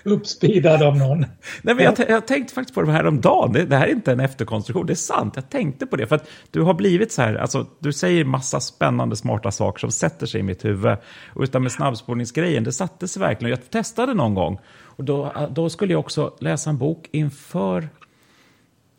[0.03, 1.19] uppspeedad av någon.
[1.61, 3.53] Nej, men jag, jag tänkte faktiskt på det här om dagen.
[3.53, 5.33] Det, det, här är inte en efterkonstruktion, det är sant.
[5.35, 8.59] Jag tänkte på det, för att du har blivit så här, alltså, du säger massa
[8.59, 10.97] spännande, smarta saker som sätter sig i mitt huvud.
[11.33, 13.49] Och utan med snabbspolningsgrejen, det satte sig verkligen.
[13.49, 17.89] Jag testade någon gång och då, då skulle jag också läsa en bok inför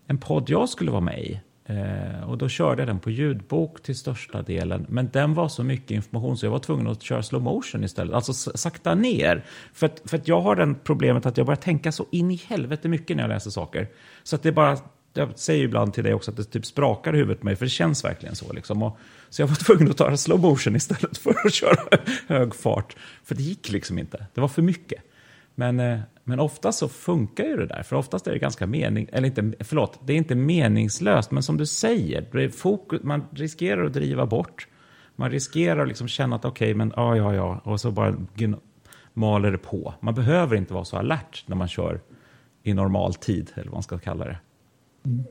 [0.07, 1.40] en podd jag skulle vara med i.
[1.69, 4.87] Eh, och då körde jag den på ljudbok till största delen.
[4.89, 8.15] Men den var så mycket information så jag var tvungen att köra slow motion istället.
[8.15, 9.45] Alltså sakta ner.
[9.73, 12.43] För att, för att jag har det problemet att jag börjar tänka så in i
[12.47, 13.89] helvete mycket när jag läser saker.
[14.23, 14.79] Så att det bara,
[15.15, 17.67] jag säger ibland till dig också att det typ sprakar i huvudet på mig, för
[17.67, 18.53] det känns verkligen så.
[18.53, 18.83] Liksom.
[18.83, 22.97] Och, så jag var tvungen att ta slow motion istället för att köra hög fart.
[23.25, 25.03] För det gick liksom inte, det var för mycket.
[25.55, 29.09] Men, eh, men oftast så funkar ju det där, för oftast är det ganska mening,
[29.12, 33.93] eller inte, förlåt, det är inte meningslöst, men som du säger, fokus, man riskerar att
[33.93, 34.69] driva bort.
[35.17, 38.14] Man riskerar att liksom känna att okej, okay, men ja, ja, ja, och så bara
[39.14, 39.95] maler det på.
[40.01, 42.01] Man behöver inte vara så alert när man kör
[42.62, 44.38] i normal tid, eller vad man ska kalla det.
[45.05, 45.25] Mm.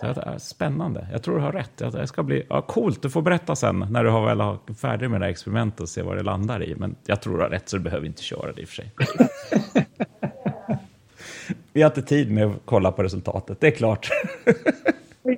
[0.00, 1.08] Så det är spännande.
[1.12, 1.76] Jag tror du har rätt.
[1.76, 3.02] Det ska bli ja, coolt.
[3.02, 5.88] Du får berätta sen när du har väl har färdig med det här experimentet och
[5.88, 6.74] se vad det landar i.
[6.74, 8.74] Men jag tror du har rätt så du behöver inte köra det i och för
[8.74, 8.92] sig.
[11.74, 14.10] Vi har inte tid med att kolla på resultatet, det är klart.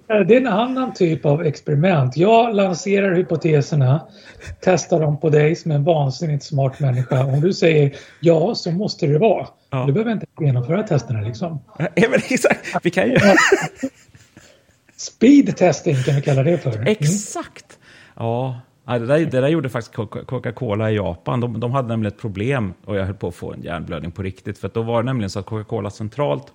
[0.09, 2.17] Det är en annan typ av experiment.
[2.17, 4.07] Jag lanserar hypoteserna,
[4.61, 7.25] testar dem på dig som en vansinnigt smart människa.
[7.25, 9.47] Om du säger ja så måste det vara.
[9.71, 9.85] Ja.
[9.87, 11.61] Du behöver inte genomföra testerna liksom.
[11.79, 12.77] Ja, men exakt.
[12.83, 13.17] Vi kan ju...
[14.97, 16.73] Speed testing kan vi kalla det för.
[16.73, 16.87] Mm.
[16.87, 17.79] Exakt!
[18.17, 19.95] Ja, det där, det där gjorde faktiskt
[20.27, 21.41] Coca-Cola i Japan.
[21.41, 24.23] De, de, hade nämligen ett problem och jag höll på att få en hjärnblödning på
[24.23, 24.59] riktigt.
[24.59, 26.53] För då var det nämligen så att Coca-Cola centralt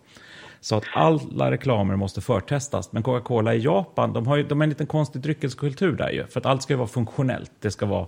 [0.60, 2.91] sa att alla reklamer måste förtestas.
[2.91, 6.28] Men Coca-Cola i Japan, de har, ju, de har en liten konstig dryckeskultur där ju.
[6.28, 7.52] För att allt ska ju vara funktionellt.
[7.60, 8.08] Det ska vara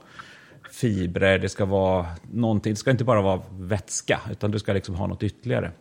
[0.71, 2.73] fibrer, det ska vara någonting.
[2.73, 5.71] Det ska inte bara vara vätska, utan du ska liksom ha något ytterligare.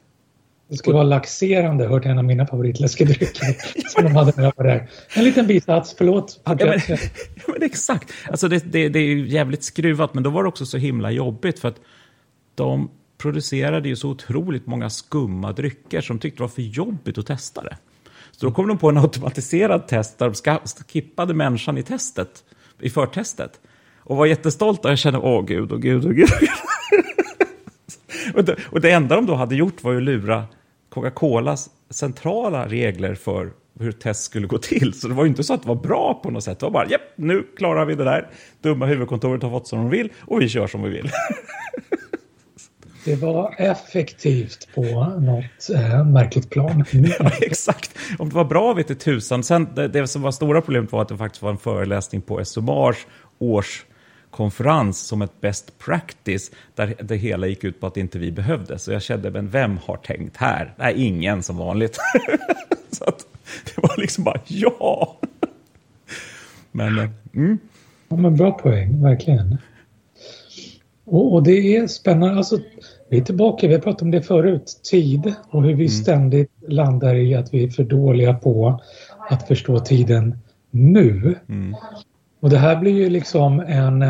[0.73, 3.57] Det skulle vara laxerande, hört en av mina favoritläskedrycker
[3.89, 4.89] som de hade när jag var där.
[5.15, 6.41] En liten bisats, förlåt.
[6.45, 6.97] Ja, men, ja,
[7.47, 10.79] men exakt, alltså det, det, det är jävligt skruvat, men då var det också så
[10.79, 11.81] himla jobbigt för att
[12.55, 17.27] de producerade ju så otroligt många skumma drycker som tyckte det var för jobbigt att
[17.27, 17.77] testa det.
[18.31, 20.59] Så då kom de på en automatiserad test där de
[20.93, 22.45] skippade människan i testet,
[22.81, 23.61] i förtestet.
[23.99, 24.89] Och var jättestolta.
[24.89, 26.29] Jag kände, åh gud, åh gud, åh gud.
[28.71, 30.47] och det enda de då hade gjort var ju att lura
[30.93, 34.93] Coca-Colas centrala regler för hur test skulle gå till.
[34.95, 36.59] Så det var ju inte så att det var bra på något sätt.
[36.59, 38.31] Det var bara, japp, nu klarar vi det där.
[38.63, 41.11] Dumma huvudkontoret har fått som de vill och vi kör som vi vill.
[43.05, 46.85] Det var effektivt på något eh, märkligt plan.
[47.19, 47.99] ja, exakt.
[48.19, 49.43] Om det var bra vet tusan.
[49.43, 52.45] Sen, det, det som var stora problemet var att det faktiskt var en föreläsning på
[52.45, 53.07] SOMARs
[53.39, 53.85] års
[54.33, 58.79] konferens som ett best practice där det hela gick ut på att inte vi behövde.
[58.79, 60.75] Så jag kände, men vem har tänkt här?
[60.77, 61.99] Nej, ingen som vanligt.
[62.91, 63.27] så att,
[63.65, 65.17] det var liksom bara ja.
[66.73, 67.59] men, eh, mm.
[68.09, 69.59] ja, men bra poäng, verkligen.
[71.05, 72.37] Och, och, det är spännande.
[72.37, 72.59] Alltså,
[73.09, 75.89] vi är tillbaka, vi har pratat om det förut, tid och hur vi mm.
[75.89, 78.81] ständigt landar i att vi är för dåliga på
[79.31, 80.39] att förstå tiden
[80.71, 81.35] nu.
[81.49, 81.77] Mm.
[82.43, 84.03] Och det här blir ju liksom en,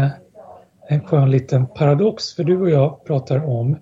[0.88, 3.76] en skön liten paradox för du och jag pratar om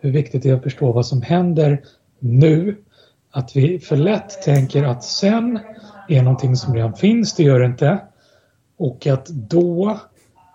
[0.00, 1.82] hur viktigt det är att förstå vad som händer
[2.18, 2.76] nu.
[3.30, 5.58] Att vi för lätt tänker att sen
[6.08, 7.98] är någonting som redan finns, det gör det inte.
[8.76, 10.00] Och att då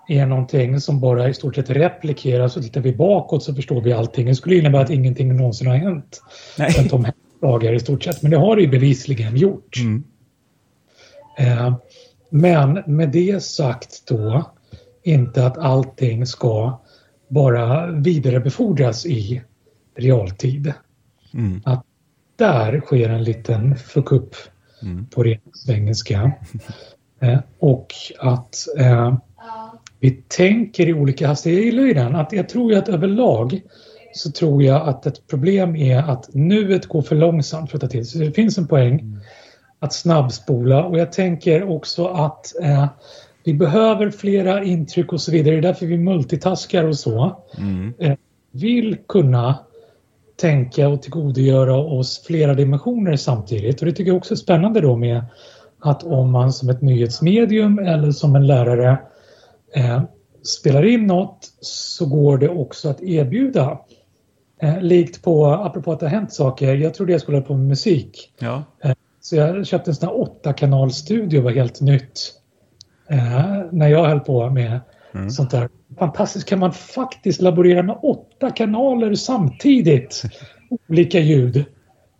[0.08, 3.94] är någonting som bara i stort sett replikeras och tittar vi bakåt så förstår vi
[3.94, 4.26] allting.
[4.26, 6.22] Det skulle innebära att ingenting någonsin har hänt.
[6.58, 6.72] Nej.
[6.72, 7.06] Sen Tom
[7.42, 9.78] dagar i stort sett, men det har det ju bevisligen gjort.
[9.78, 10.04] Mm.
[11.38, 11.76] Eh,
[12.30, 14.52] men med det sagt då
[15.04, 16.80] inte att allting ska
[17.28, 19.42] bara vidarebefordras i
[19.96, 20.74] realtid.
[21.34, 21.62] Mm.
[21.66, 21.84] Att
[22.36, 24.36] där sker en liten fuck-up
[24.82, 25.06] mm.
[25.06, 26.32] på ren svengelska.
[27.20, 29.18] Eh, och att eh,
[30.00, 31.62] vi tänker i olika hastigheter.
[31.62, 32.16] Jag gillar ju den.
[32.16, 33.62] Att jag tror ju att överlag
[34.14, 37.88] så tror jag att ett problem är att nuet går för långsamt för att ta
[37.88, 39.20] till Så det finns en poäng mm.
[39.80, 42.88] Att snabbspola och jag tänker också att eh,
[43.44, 45.56] vi behöver flera intryck och så vidare.
[45.56, 47.44] Det är därför vi multitaskar och så.
[47.58, 47.94] Mm.
[48.00, 48.18] Eh,
[48.52, 49.56] vill kunna
[50.36, 53.80] tänka och tillgodogöra oss flera dimensioner samtidigt.
[53.80, 55.26] Och det tycker jag också är spännande då med
[55.80, 58.98] att om man som ett nyhetsmedium eller som en lärare
[59.76, 60.02] eh,
[60.44, 63.80] spelar in något så går det också att erbjuda.
[64.62, 67.54] Eh, likt på, apropå att det har hänt saker, jag trodde jag skulle hålla på
[67.54, 68.34] med musik.
[68.40, 68.64] Ja.
[68.84, 68.94] Eh,
[69.28, 72.34] så jag köpte en sån här åtta kanalstudio, var helt nytt.
[73.10, 74.80] Eh, när jag höll på med
[75.14, 75.30] mm.
[75.30, 75.70] sånt där.
[76.00, 80.24] Fantastiskt, kan man faktiskt laborera med åtta kanaler samtidigt?
[80.90, 81.66] Olika ljud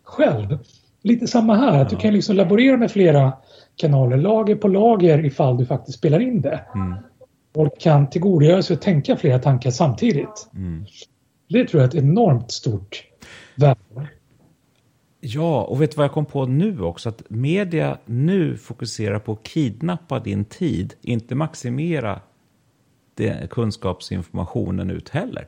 [0.02, 0.58] själv.
[1.02, 3.32] Lite samma här, att du kan liksom laborera med flera
[3.76, 6.60] kanaler, lager på lager ifall du faktiskt spelar in det.
[6.74, 6.94] Mm.
[7.54, 10.50] Folk kan tillgodogöra sig och tänka flera tankar samtidigt.
[10.54, 10.84] Mm.
[11.48, 13.04] Det tror jag är ett enormt stort
[13.54, 14.08] värde.
[15.20, 17.08] Ja, och vet du vad jag kom på nu också?
[17.08, 22.20] Att media nu fokuserar på att kidnappa din tid, inte maximera
[23.50, 25.46] kunskapsinformationen ut heller.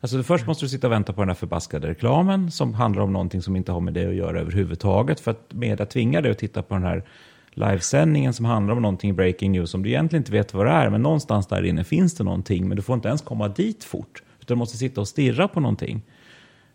[0.00, 3.12] Alltså först måste du sitta och vänta på den här förbaskade reklamen som handlar om
[3.12, 5.20] någonting som inte har med det att göra överhuvudtaget.
[5.20, 7.04] För att media tvingar dig att titta på den här
[7.50, 10.90] livesändningen som handlar om någonting breaking news som du egentligen inte vet vad det är.
[10.90, 14.22] Men någonstans där inne finns det någonting, men du får inte ens komma dit fort.
[14.40, 16.02] Utan du måste sitta och stirra på någonting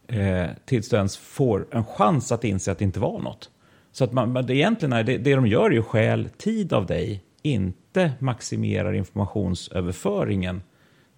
[0.08, 3.50] eh, tills du ens får en chans att inse att det inte var något.
[3.92, 6.86] Så att man, det egentligen är, det, det de gör är ju skäl tid av
[6.86, 10.62] dig, inte maximerar informationsöverföringen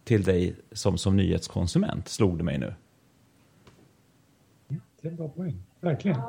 [0.03, 2.73] till dig som, som nyhetskonsument, slog det mig nu.
[5.01, 6.21] Det är en bra poäng, verkligen.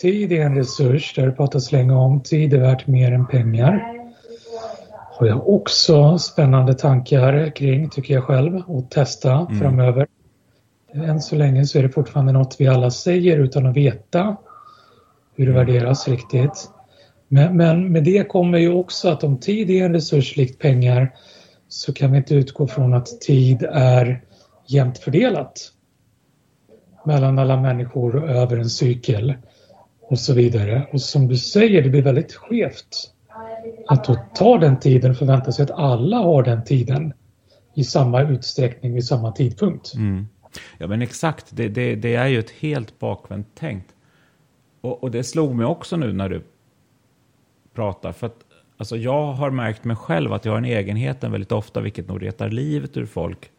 [0.00, 2.20] Tid är en resurs, det har pratats länge om.
[2.20, 3.94] Tid är värt mer än pengar.
[5.10, 9.58] Har jag också spännande tankar kring, tycker jag själv, att testa mm.
[9.58, 10.06] framöver.
[10.94, 14.36] Än så länge så är det fortfarande något vi alla säger utan att veta
[15.36, 16.70] hur det värderas riktigt.
[17.28, 21.14] Men, men med det kommer ju också att om tid är en resurs likt pengar
[21.68, 24.22] så kan vi inte utgå från att tid är
[24.66, 25.72] jämnt fördelat
[27.04, 29.34] mellan alla människor över en cykel
[30.02, 30.88] och så vidare.
[30.92, 33.12] Och som du säger, det blir väldigt skevt
[33.88, 37.12] att då ta den tiden och förvänta sig att alla har den tiden
[37.74, 39.94] i samma utsträckning vid samma tidpunkt.
[39.94, 40.26] Mm.
[40.78, 43.94] Ja men exakt, det, det, det, är ju ett helt bakvänt tänkt.
[44.80, 46.42] Och, och, det slog mig också nu när du
[47.74, 48.44] pratar, för att
[48.76, 52.22] alltså, jag har märkt mig själv att jag har en egenheten väldigt ofta, vilket nog
[52.22, 53.50] retar livet ur folk,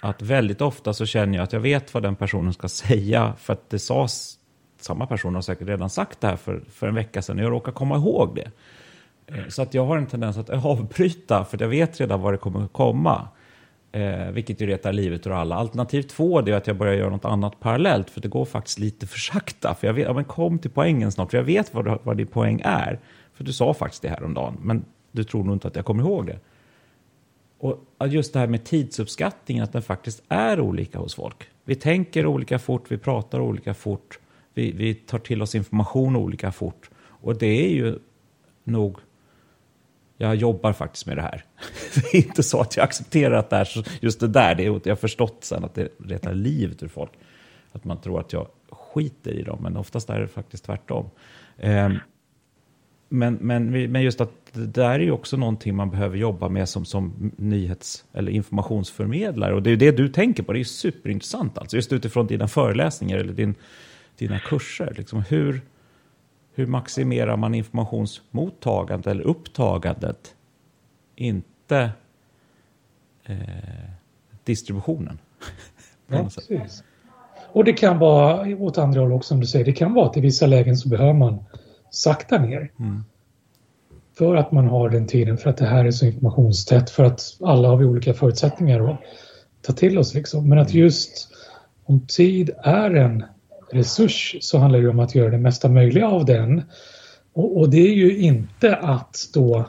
[0.00, 3.52] att väldigt ofta så känner jag att jag vet vad den personen ska säga, för
[3.52, 4.38] att det sades,
[4.80, 7.52] samma person har säkert redan sagt det här för, för en vecka sedan, och jag
[7.52, 8.50] råkar komma ihåg det.
[9.26, 12.38] Eh, så att jag har en tendens att avbryta, för jag vet redan vad det
[12.38, 13.28] kommer att komma.
[13.92, 15.56] Eh, vilket ju retar livet ur alla.
[15.56, 18.78] Alternativ två det är att jag börjar göra något annat parallellt, för det går faktiskt
[18.78, 19.74] lite för sakta.
[19.74, 22.26] För jag vet, ja, men kom till poängen snart, för jag vet vad, vad din
[22.26, 23.00] poäng är.
[23.34, 25.84] För du sa faktiskt det här om dagen, men du tror nog inte att jag
[25.84, 26.38] kommer ihåg det.
[27.58, 31.48] Och just det här med tidsuppskattningen, att den faktiskt är olika hos folk.
[31.64, 34.18] Vi tänker olika fort, vi pratar olika fort,
[34.54, 36.90] vi, vi tar till oss information olika fort.
[37.00, 37.98] Och det är ju
[38.64, 38.98] nog
[40.20, 41.44] jag jobbar faktiskt med det här.
[41.94, 44.66] Det är inte så att jag accepterar att det är just det där, det är,
[44.66, 47.10] jag har förstått sen att det retar livet ur folk.
[47.72, 51.10] Att man tror att jag skiter i dem, men oftast är det faktiskt tvärtom.
[51.58, 51.98] Ehm,
[53.08, 56.68] men, men, men just att det där är ju också någonting man behöver jobba med
[56.68, 59.54] som, som nyhets eller informationsförmedlare.
[59.54, 61.76] Och det är ju det du tänker på, det är ju superintressant alltså.
[61.76, 63.54] Just utifrån dina föreläsningar eller din,
[64.18, 64.94] dina kurser.
[64.96, 65.60] Liksom hur,
[66.54, 70.34] hur maximerar man informationsmottagandet eller upptagandet?
[71.16, 71.90] Inte
[73.24, 73.90] eh,
[74.44, 75.18] distributionen.
[76.06, 76.84] ja, precis.
[77.52, 79.64] Och det kan vara åt andra håll också som du säger.
[79.64, 81.44] Det kan vara att i vissa lägen så behöver man
[81.90, 82.72] sakta ner.
[82.78, 83.04] Mm.
[84.18, 87.22] för att man har den tiden, för att det här är så informationstätt, för att
[87.40, 89.00] alla har vi olika förutsättningar att
[89.62, 90.14] ta till oss.
[90.14, 90.48] Liksom.
[90.48, 91.28] Men att just
[91.84, 93.24] om tid är en
[93.72, 96.62] resurs så handlar det om att göra det mesta möjliga av den.
[97.32, 99.64] Och, och, det är ju inte att då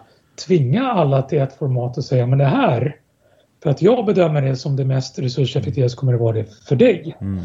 [0.47, 2.95] tvinga alla till ett format och säga men det här,
[3.63, 6.75] för att jag bedömer det som det mest resurseffektiva så kommer det vara det för
[6.75, 7.17] dig.
[7.21, 7.43] Mm.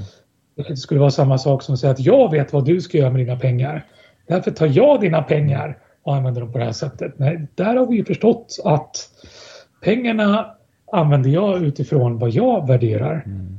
[0.56, 3.10] Det skulle vara samma sak som att säga att jag vet vad du ska göra
[3.10, 3.86] med dina pengar.
[4.28, 7.18] Därför tar jag dina pengar och använder dem på det här sättet.
[7.18, 9.10] Nej, där har vi ju förstått att
[9.82, 10.56] pengarna
[10.92, 13.22] använder jag utifrån vad jag värderar.
[13.26, 13.58] Mm.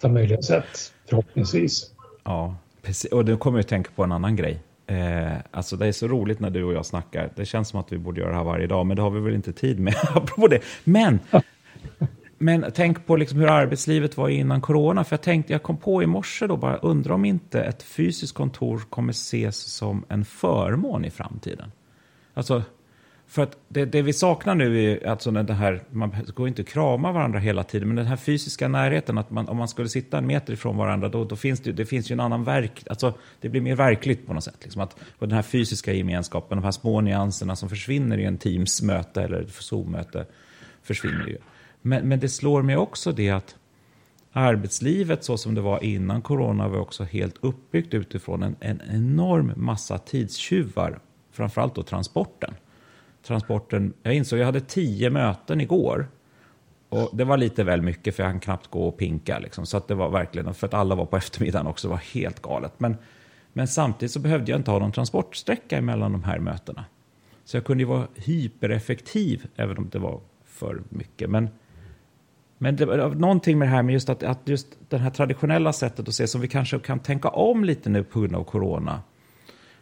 [0.00, 1.91] På möjliga sätt, förhoppningsvis.
[2.24, 3.12] Ja, precis.
[3.12, 4.60] Och då kommer jag att tänka på en annan grej.
[4.86, 7.30] Eh, alltså det är så roligt när du och jag snackar.
[7.34, 9.20] Det känns som att vi borde göra det här varje dag, men det har vi
[9.20, 9.94] väl inte tid med.
[10.14, 10.60] apropå det.
[10.84, 11.18] Men,
[12.38, 15.04] men tänk på liksom hur arbetslivet var innan corona.
[15.04, 18.34] För jag tänkte, jag kom på i morse då bara, undrar om inte ett fysiskt
[18.34, 21.72] kontor kommer ses som en förmån i framtiden.
[22.34, 22.62] Alltså,
[23.32, 26.68] för att det, det, vi saknar nu är alltså det här, man går inte att
[26.68, 30.18] krama varandra hela tiden, men den här fysiska närheten, att man, om man skulle sitta
[30.18, 33.14] en meter ifrån varandra, då, då finns det, det finns ju en annan verk, alltså
[33.40, 34.58] det blir mer verkligt på något sätt.
[34.62, 38.38] Liksom att, och den här fysiska gemenskapen, de här små nyanserna som försvinner i en
[38.38, 40.26] Teams-möte eller Zoom-möte,
[40.82, 41.36] försvinner ju.
[41.82, 43.56] Men, men det slår mig också det att
[44.32, 49.52] arbetslivet så som det var innan corona var också helt uppbyggt utifrån en, en enorm
[49.56, 50.98] massa tidstjuvar,
[51.32, 52.54] framförallt då transporten
[53.22, 53.92] transporten.
[54.02, 56.08] Jag insåg jag hade tio möten igår.
[56.88, 59.38] Och det var lite väl mycket för jag hann knappt gå och pinka.
[59.38, 59.66] Liksom.
[59.66, 62.42] Så att det var verkligen, för att alla var på eftermiddagen också, det var helt
[62.42, 62.72] galet.
[62.78, 62.96] Men,
[63.52, 66.84] men samtidigt så behövde jag inte ha någon transportsträcka emellan de här mötena.
[67.44, 71.30] Så jag kunde ju vara hypereffektiv, även om det var för mycket.
[71.30, 71.48] Men,
[72.58, 75.72] men det var någonting med det här med just att, att just det här traditionella
[75.72, 79.02] sättet att se som vi kanske kan tänka om lite nu på grund av corona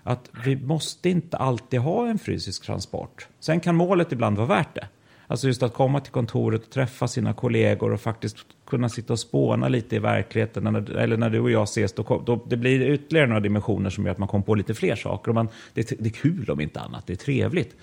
[0.02, 3.28] att vi måste inte alltid ha en fysisk transport.
[3.40, 4.88] Sen kan målet ibland vara värt det.
[5.26, 8.36] Alltså just att komma till kontoret och träffa sina kollegor och faktiskt
[8.66, 10.66] kunna sitta och spåna lite i verkligheten.
[10.66, 14.12] Eller när du och jag ses, då, då det blir ytterligare några dimensioner som gör
[14.12, 15.28] att man kommer på lite fler saker.
[15.28, 17.76] Och man, det, det är kul om inte annat, det är trevligt.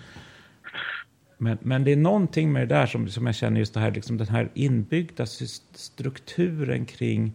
[1.37, 3.91] Men, men det är någonting med det där som, som jag känner just det här,
[3.91, 7.33] liksom den här inbyggda strukturen kring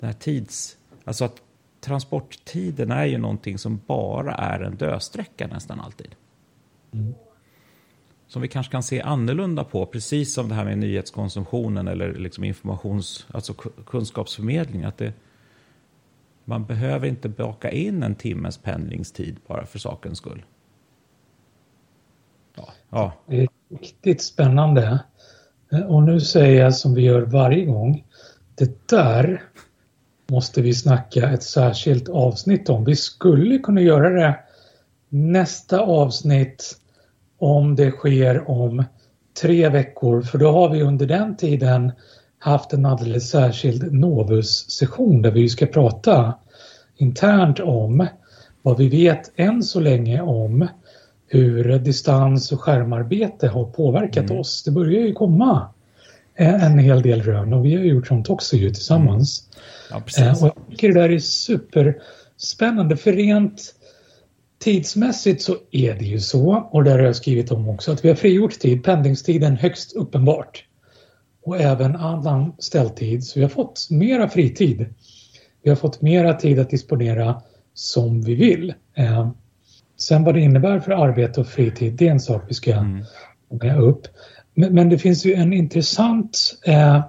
[0.00, 0.76] den här tids...
[1.04, 1.42] Alltså att
[1.86, 6.14] transporttiden är ju någonting som bara är en dödsträcka nästan alltid.
[6.92, 7.14] Mm.
[8.26, 12.44] Som vi kanske kan se annorlunda på, precis som det här med nyhetskonsumtionen eller liksom
[12.44, 13.54] informations, alltså
[13.86, 14.84] kunskapsförmedling.
[14.84, 15.12] Att det,
[16.44, 20.44] man behöver inte baka in en timmes pendlingstid bara för sakens skull.
[22.56, 22.68] Ja.
[22.90, 23.12] ja.
[23.26, 25.04] Det är riktigt spännande.
[25.88, 28.04] Och nu säger jag som vi gör varje gång.
[28.54, 29.42] Det där
[30.30, 32.84] måste vi snacka ett särskilt avsnitt om.
[32.84, 34.36] Vi skulle kunna göra det
[35.08, 36.76] nästa avsnitt
[37.38, 38.84] om det sker om
[39.40, 41.92] tre veckor för då har vi under den tiden
[42.38, 46.34] haft en alldeles särskild Novus-session där vi ska prata
[46.96, 48.06] internt om
[48.62, 50.68] vad vi vet än så länge om
[51.28, 54.40] hur distans och skärmarbete har påverkat mm.
[54.40, 54.64] oss.
[54.64, 55.68] Det börjar ju komma
[56.36, 59.48] en hel del rön och vi har gjort sånt också ju tillsammans.
[59.90, 60.42] Ja, precis.
[60.42, 63.74] Och jag tycker det där är superspännande för rent
[64.58, 68.08] tidsmässigt så är det ju så, och där har jag skrivit om också, att vi
[68.08, 70.64] har frigjort tid, pendlingstiden högst uppenbart.
[71.44, 74.94] Och även annan ställtid, så vi har fått mera fritid.
[75.62, 77.42] Vi har fått mera tid att disponera
[77.74, 78.74] som vi vill.
[78.94, 79.30] Eh,
[79.96, 83.04] sen vad det innebär för arbete och fritid, det är en sak vi ska mm.
[83.78, 84.06] upp.
[84.58, 87.04] Men, men, det finns ju en intressant eh,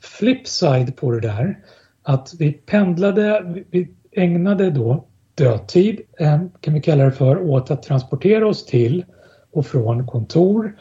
[0.00, 1.58] flipside på det där
[2.02, 5.04] att vi pendlade, vi ägnade då
[5.34, 9.04] dödtid, eh, kan vi kalla det för, åt att transportera oss till
[9.52, 10.76] och från kontor.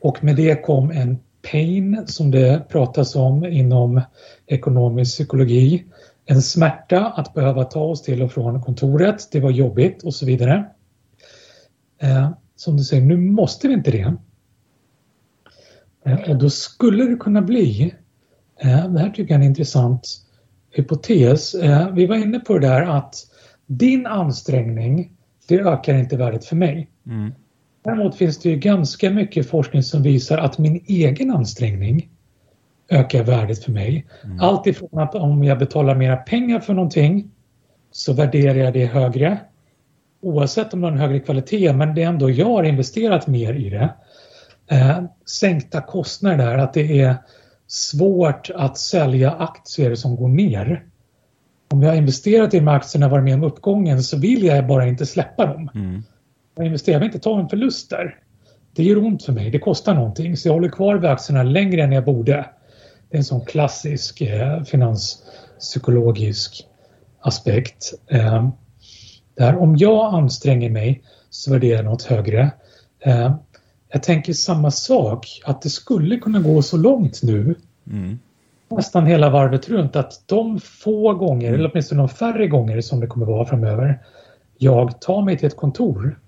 [0.00, 1.18] Och med det kom en
[1.52, 4.00] pain som det pratas om inom
[4.46, 5.84] ekonomisk psykologi.
[6.26, 10.26] En smärta att behöva ta oss till och från kontoret, det var jobbigt och så
[10.26, 10.64] vidare.
[12.02, 14.16] Eh, som du säger, nu måste vi inte det.
[16.04, 17.94] Eh, och då skulle det kunna bli,
[18.62, 20.22] det här tycker jag är en intressant
[20.70, 21.54] hypotes.
[21.54, 23.14] Eh, vi var inne på det där att
[23.66, 25.12] din ansträngning,
[25.48, 26.88] det ökar inte värdet för mig.
[27.06, 27.32] Mm.
[27.84, 32.08] Däremot finns det ju ganska mycket forskning som visar att min egen ansträngning
[32.88, 34.06] ökar värdet för mig.
[34.24, 34.40] Mm.
[34.40, 37.30] Allt ifrån att om jag betalar mera pengar för någonting
[37.90, 39.38] så värderar jag det högre.
[40.20, 43.54] Oavsett om det har en högre kvalitet, men det är ändå jag har investerat mer
[43.54, 43.88] i det.
[44.72, 47.16] Eh, sänkta kostnader där, att det är
[47.66, 50.86] svårt att sälja aktier som går ner.
[51.70, 54.66] Om jag har investerat i de aktierna och varit med om uppgången så vill jag
[54.66, 55.70] bara inte släppa dem.
[55.74, 56.02] Mm.
[56.54, 58.18] jag investerar, jag vill inte ta en förlust där.
[58.74, 61.82] Det gör ont för mig, det kostar någonting så jag håller kvar vid aktierna längre
[61.82, 62.46] än jag borde.
[63.10, 66.66] Det är en sån klassisk eh, finanspsykologisk
[67.20, 67.92] aspekt.
[68.10, 68.48] Eh,
[69.36, 72.50] där om jag anstränger mig så värderar jag något högre.
[73.00, 73.34] Eh,
[73.92, 77.54] jag tänker samma sak, att det skulle kunna gå så långt nu
[77.90, 78.18] mm.
[78.68, 81.60] nästan hela varvet runt att de få gånger, mm.
[81.60, 83.98] eller åtminstone de färre gånger som det kommer vara framöver,
[84.58, 86.18] jag tar mig till ett kontor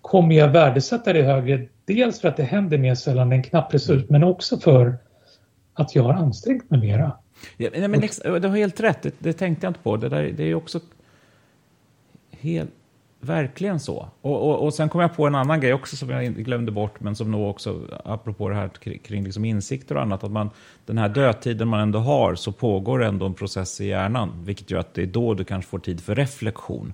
[0.00, 1.66] kommer jag värdesätta det högre.
[1.84, 4.98] Dels för att det händer mer sällan en knapp resurs men också för
[5.74, 7.12] att jag har ansträngt mig mera.
[7.56, 9.96] Ja, nej, men du har helt rätt, det, det, tänkte jag inte på.
[9.96, 10.80] Det, där, det är också
[12.30, 12.70] helt,
[13.20, 14.08] verkligen så.
[14.20, 17.00] Och, och, och sen kom jag på en annan grej också som jag glömde bort,
[17.00, 18.68] men som nog också, apropå det här
[19.02, 20.50] kring, liksom insikter och annat, att man,
[20.86, 24.78] den här dödtiden man ändå har, så pågår ändå en process i hjärnan, vilket gör
[24.80, 26.92] att det är då du kanske får tid för reflektion.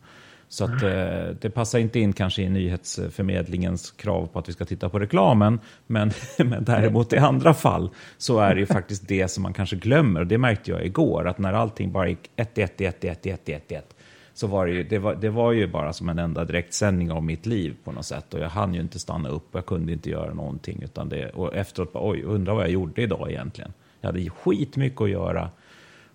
[0.52, 4.64] Så att, eh, det passar inte in kanske i nyhetsförmedlingens krav på att vi ska
[4.64, 5.60] titta på reklamen.
[5.86, 9.76] Men, men däremot i andra fall så är det ju faktiskt det som man kanske
[9.76, 10.20] glömmer.
[10.20, 13.48] Och det märkte jag igår, att när allting bara gick 1, 1, 1, 1, 1,
[13.48, 13.94] 1, 1,
[14.35, 17.22] så var det, ju, det, var, det var ju bara som en enda direktsändning av
[17.22, 18.35] mitt liv på något sätt.
[18.35, 20.83] Och jag hann ju inte stanna upp, jag kunde inte göra någonting.
[20.83, 23.72] Utan det, och efteråt, bara, oj, undrar vad jag gjorde idag egentligen.
[24.01, 25.51] Jag hade skitmycket att göra.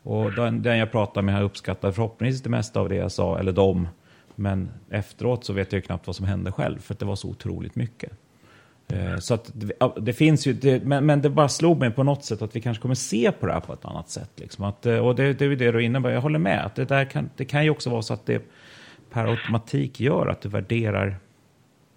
[0.03, 3.51] Och den, den jag pratade med uppskattade förhoppningsvis det mesta av det jag sa, eller
[3.51, 3.87] dem,
[4.35, 7.75] Men efteråt så vet jag knappt vad som hände själv, för det var så otroligt
[7.75, 8.11] mycket.
[8.87, 12.03] Eh, så att det, det finns ju, det, men, men, det bara slog mig på
[12.03, 14.31] något sätt att vi kanske kommer se på det här på ett annat sätt.
[14.35, 14.65] Liksom.
[14.65, 16.65] Att, eh, och det, det är ju det du innebär, jag håller med.
[16.65, 18.43] Att det, där kan, det kan ju också vara så att det
[19.09, 21.17] per automatik gör att du värderar,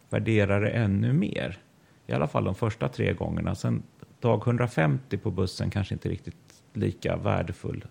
[0.08, 1.58] värderar det ännu mer.
[2.06, 3.54] I alla fall de första tre gångerna.
[3.54, 3.82] Sen
[4.20, 7.84] dag 150 på bussen kanske inte riktigt lika värdefull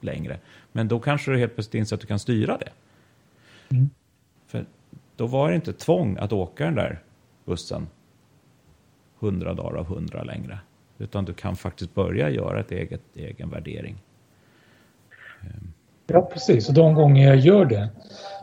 [0.00, 0.40] längre.
[0.72, 2.72] Men då kanske du helt plötsligt inser att du kan styra det.
[3.68, 3.90] Mm.
[4.46, 4.66] För
[5.16, 7.02] då var det inte tvång att åka den där
[7.44, 7.86] bussen
[9.26, 10.58] 100 dagar av 100 längre.
[10.98, 13.96] Utan du kan faktiskt börja göra ett eget egen värdering.
[16.06, 16.68] Ja, precis.
[16.68, 17.88] Och de gånger jag gör det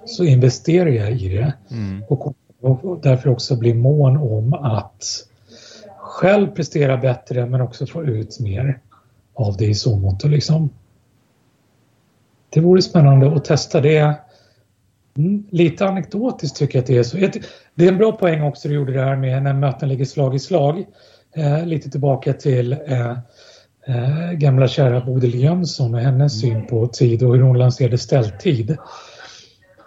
[0.05, 1.53] så investerar jag i det.
[1.71, 2.03] Mm.
[2.09, 5.27] Och, och därför också blir mån om att
[5.97, 8.79] själv prestera bättre men också få ut mer
[9.33, 10.23] av det i så mått.
[10.23, 10.69] Liksom.
[12.49, 14.15] Det vore spännande att testa det
[15.17, 17.17] Mm, lite anekdotiskt tycker jag att det är så.
[17.75, 20.35] Det är en bra poäng också du gjorde det här med när möten ligger slag
[20.35, 20.85] i slag.
[21.35, 23.11] Eh, lite tillbaka till eh,
[23.87, 28.77] eh, gamla kära Bodil Jönsson och hennes syn på tid och hur hon lanserade ställtid.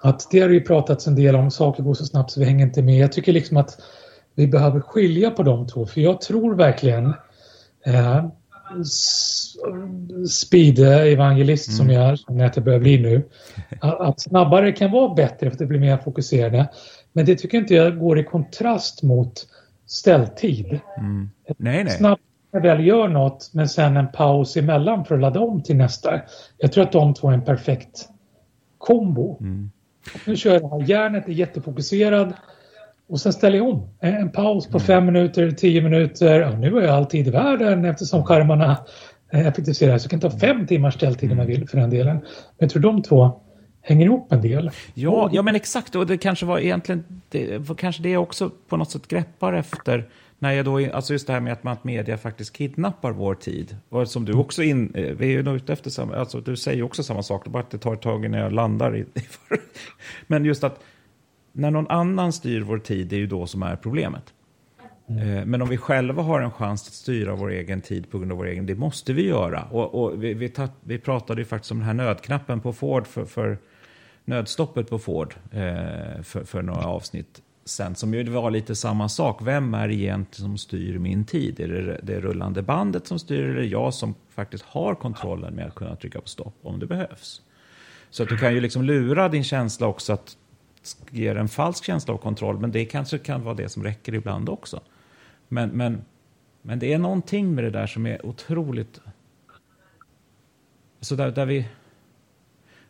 [0.02, 2.66] Att det har ju pratats en del om, saker går så snabbt så vi hänger
[2.66, 2.98] inte med.
[2.98, 3.80] Jag tycker liksom att
[4.34, 7.14] vi behöver skilja på de två för jag tror verkligen
[7.86, 8.26] eh,
[10.28, 11.76] speed-evangelist mm.
[11.76, 13.22] som jag känner att jag börjar bli nu.
[13.80, 16.68] Att snabbare kan vara bättre för att det blir mer fokuserade.
[17.12, 19.48] Men det tycker inte jag går i kontrast mot
[19.86, 20.80] ställtid.
[20.98, 21.30] Mm.
[21.58, 21.90] Nej, nej.
[21.90, 25.76] Snabbt när väl gör något men sen en paus emellan för att ladda om till
[25.76, 26.20] nästa.
[26.58, 28.08] Jag tror att de två är en perfekt
[28.78, 29.38] kombo.
[29.40, 29.70] Mm.
[30.26, 32.32] Nu kör jag det här, hjärnet är jättefokuserad
[33.08, 33.88] och sen ställer jag om.
[34.00, 36.40] En paus på fem minuter, tio minuter.
[36.40, 38.76] Ja, nu har jag all tid i världen eftersom skärmarna
[39.32, 40.02] effektiviseras.
[40.02, 42.16] Så jag kan ta fem timmars ställtid om jag vill för den delen.
[42.16, 42.24] Men
[42.58, 43.40] jag tror de två
[43.82, 44.70] hänger ihop en del.
[44.94, 45.94] Ja, ja men exakt.
[45.94, 50.52] Och det kanske var egentligen, det, kanske det också på något sätt greppar efter när
[50.52, 53.76] jag då, alltså just det här med att, man, att media faktiskt kidnappar vår tid.
[53.88, 56.82] Och som du också in, eh, vi är ju ute efter samma, alltså du säger
[56.82, 59.04] också samma sak, bara att det tar ett tag innan jag landar i,
[60.26, 60.80] Men just att
[61.56, 64.34] när någon annan styr vår tid, det är ju då som är problemet.
[65.08, 65.50] Mm.
[65.50, 68.38] Men om vi själva har en chans att styra vår egen tid på grund av
[68.38, 69.62] vår egen, det måste vi göra.
[69.62, 73.06] Och, och vi, vi, tatt, vi, pratade ju faktiskt om den här nödknappen på Ford,
[73.06, 73.58] för, för
[74.24, 79.40] nödstoppet på Ford, eh, för, för, några avsnitt sen, som ju var lite samma sak.
[79.42, 81.60] Vem är det egentligen som styr min tid?
[81.60, 85.74] Är det det rullande bandet som styr eller jag som faktiskt har kontrollen med att
[85.74, 87.42] kunna trycka på stopp om det behövs?
[88.10, 90.36] Så att du kan ju liksom lura din känsla också att
[91.10, 94.48] ger en falsk känsla av kontroll, men det kanske kan vara det som räcker ibland
[94.48, 94.80] också.
[95.48, 96.04] Men, men,
[96.62, 99.00] men det är någonting med det där som är otroligt...
[101.00, 101.68] Så där, där vi...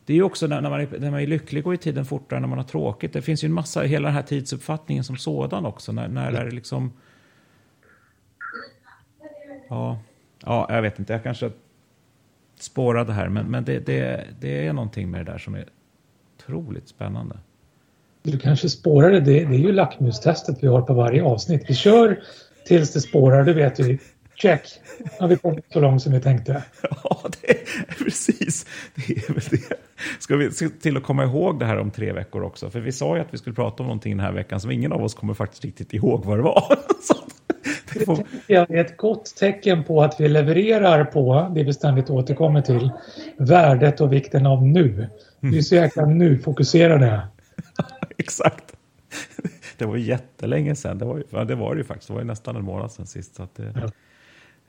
[0.05, 2.05] Det är ju också när, när, man är, när man är lycklig går ju tiden
[2.05, 3.13] fortare när man har tråkigt.
[3.13, 5.93] Det finns ju en massa, hela den här tidsuppfattningen som sådan också.
[5.93, 6.93] När, när är det liksom...
[9.69, 9.99] Ja,
[10.45, 11.51] ja, jag vet inte, jag kanske
[12.61, 15.69] spårade här, men, men det, det, det är någonting med det där som är
[16.35, 17.39] otroligt spännande
[18.31, 19.21] du kanske spårar det.
[19.21, 21.65] Det är ju lackmustestet vi har på varje avsnitt.
[21.69, 22.19] Vi kör
[22.67, 23.99] tills det spårar, det vet vi.
[24.35, 24.63] check.
[25.19, 26.63] Har vi kommit så långt som vi tänkte.
[27.05, 28.67] Ja, det är, precis.
[28.95, 29.77] Det är väl det.
[30.19, 32.71] Ska vi se till att komma ihåg det här om tre veckor också?
[32.71, 34.93] För vi sa ju att vi skulle prata om någonting den här veckan som ingen
[34.93, 36.65] av oss kommer faktiskt riktigt ihåg vad det var.
[37.99, 38.25] Det får...
[38.47, 42.91] är ett gott tecken på att vi levererar på det vi ständigt återkommer till.
[43.37, 45.09] Värdet och vikten av nu.
[45.41, 47.21] Vi är så jäkla nu-fokuserade.
[48.19, 48.77] Exakt.
[49.79, 50.99] Det var jättelänge sedan.
[50.99, 52.09] Det var, ju, det var det ju faktiskt.
[52.09, 53.35] Det var ju nästan en månad sedan sist.
[53.35, 53.91] Så det, ja.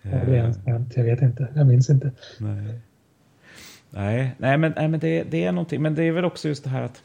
[0.02, 0.54] Ja, det är
[0.95, 1.48] jag vet inte.
[1.56, 2.12] Jag minns inte.
[2.39, 2.80] Nej,
[3.89, 5.82] nej, nej men, nej, men det, det är någonting.
[5.82, 7.04] Men det är väl också just det här att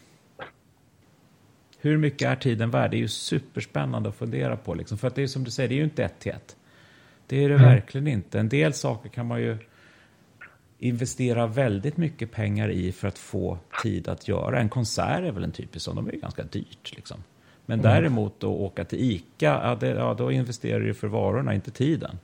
[1.81, 2.91] hur mycket är tiden värd?
[2.91, 4.75] Det är ju superspännande att fundera på.
[4.75, 4.99] Liksom.
[4.99, 6.57] För att det är som du säger, det är ju inte ett till ett.
[7.27, 7.67] Det är det mm.
[7.67, 8.41] verkligen inte.
[8.41, 9.59] En del saker kan man ju
[10.83, 14.61] investera väldigt mycket pengar i för att få tid att göra.
[14.61, 16.97] En konsert är väl en typisk sån, de är ju ganska dyrt.
[16.97, 17.23] Liksom.
[17.67, 17.93] Men mm.
[17.93, 22.19] däremot att åka till ICA, ja, det, ja, då investerar du för varorna, inte tiden.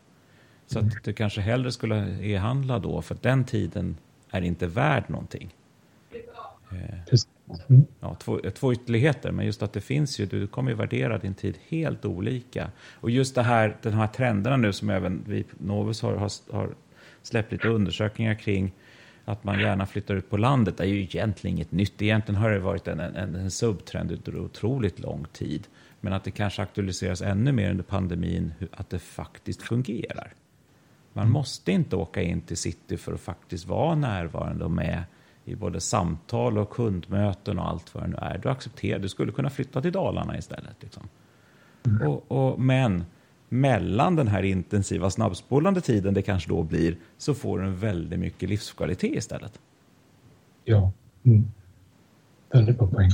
[0.67, 3.97] Så att du kanske hellre skulle e-handla då, för den tiden
[4.31, 5.55] är inte värd någonting.
[7.69, 7.87] Mm.
[8.01, 11.35] Ja, två, två ytterligheter, men just att det finns ju, du kommer ju värdera din
[11.35, 12.71] tid helt olika.
[12.95, 16.31] Och just det här, den här trenderna nu som även vi på Novus har, har,
[16.53, 16.75] har
[17.23, 18.73] släppt lite undersökningar kring,
[19.25, 22.03] att man gärna flyttar ut på landet, är ju egentligen inget nytt.
[22.03, 25.67] Egentligen har det varit en, en, en subtrend under otroligt lång tid.
[26.01, 30.33] Men att det kanske aktualiseras ännu mer under pandemin, att det faktiskt fungerar.
[31.13, 31.33] Man mm.
[31.33, 35.05] måste inte åka in till city för att faktiskt vara närvarande och med
[35.45, 38.39] i både samtal och kundmöten och allt vad det nu är.
[38.39, 40.77] Du accepterar, du skulle kunna flytta till Dalarna istället.
[40.81, 41.09] Liksom.
[41.87, 42.09] Mm.
[42.09, 43.05] Och, och, men
[43.49, 48.19] mellan den här intensiva snabbspolande tiden det kanske då blir så får du en väldigt
[48.19, 49.61] mycket livskvalitet istället.
[50.65, 50.93] Ja,
[51.25, 51.45] mm.
[52.53, 53.11] väldigt bra poäng.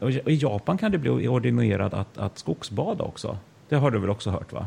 [0.00, 3.38] Och I Japan kan det bli ordinerad att, att skogsbada också.
[3.68, 4.66] Det har du väl också hört va?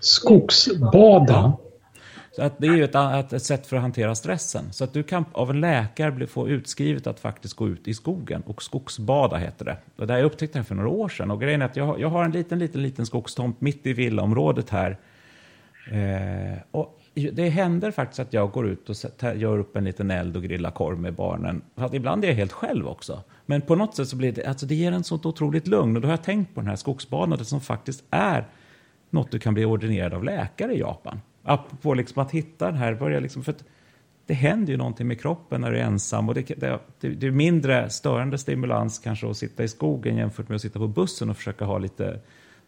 [0.00, 1.56] Skogsbada?
[2.32, 4.72] Så att det är ju ett, ett, sätt för att hantera stressen.
[4.72, 7.94] Så att du kan av en läkare bli, få utskrivet att faktiskt gå ut i
[7.94, 9.76] skogen och skogsbada heter det.
[9.96, 11.30] Och det här jag upptäckte det för några år sedan.
[11.30, 14.70] Och grejen är att jag, jag har en liten, liten, liten skogstomt mitt i villaområdet
[14.70, 14.98] här.
[15.90, 18.96] Eh, och det händer faktiskt att jag går ut och
[19.36, 21.62] gör upp en liten eld och grillar korv med barnen.
[21.74, 23.22] Att ibland är jag helt själv också.
[23.46, 25.96] Men på något sätt så blir det, alltså det ger en sånt otroligt lugn.
[25.96, 28.48] Och då har jag tänkt på den här skogsbanan som faktiskt är
[29.10, 31.20] något du kan bli ordinerad av läkare i Japan.
[31.50, 33.54] Apropå liksom att hitta den här, börja liksom, för
[34.26, 37.30] det händer ju någonting med kroppen när du är ensam och det, det, det, är
[37.30, 41.36] mindre störande stimulans kanske att sitta i skogen jämfört med att sitta på bussen och
[41.36, 42.20] försöka ha lite,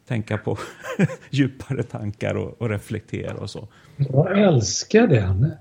[0.08, 0.58] tänka på
[1.30, 3.68] djupare tankar och, och, reflektera och så.
[3.96, 5.52] Jag älskar den.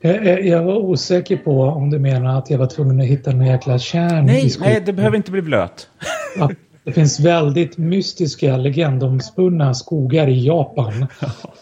[0.00, 3.46] Jag, jag, var osäker på om du menar att jag var tvungen att hitta en
[3.46, 4.72] jäkla kärn nej, i skogen.
[4.72, 5.90] Nej, det behöver inte bli blöt.
[6.84, 11.06] Det finns väldigt mystiska legendomspunna skogar i Japan.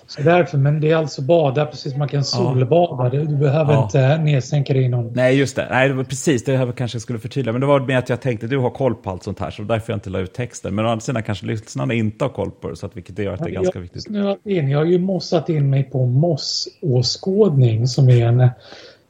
[0.07, 3.09] Så därför, men det är alltså bada precis som man kan solbada.
[3.09, 3.85] Du behöver ja.
[3.85, 5.13] inte nedsänka dig i någon...
[5.13, 5.67] Nej, just det.
[5.71, 7.53] Nej, det var precis det jag kanske skulle förtydliga.
[7.53, 9.51] Men det var med att jag tänkte att du har koll på allt sånt här,
[9.51, 10.75] så därför jag inte la ut texten.
[10.75, 13.33] Men å andra sidan kanske lyssnarna inte har koll på det, så att, vilket gör
[13.33, 14.07] att det är ja, ganska viktigt.
[14.45, 14.69] In.
[14.69, 18.49] Jag har ju mossat in mig på mossåskådning som är en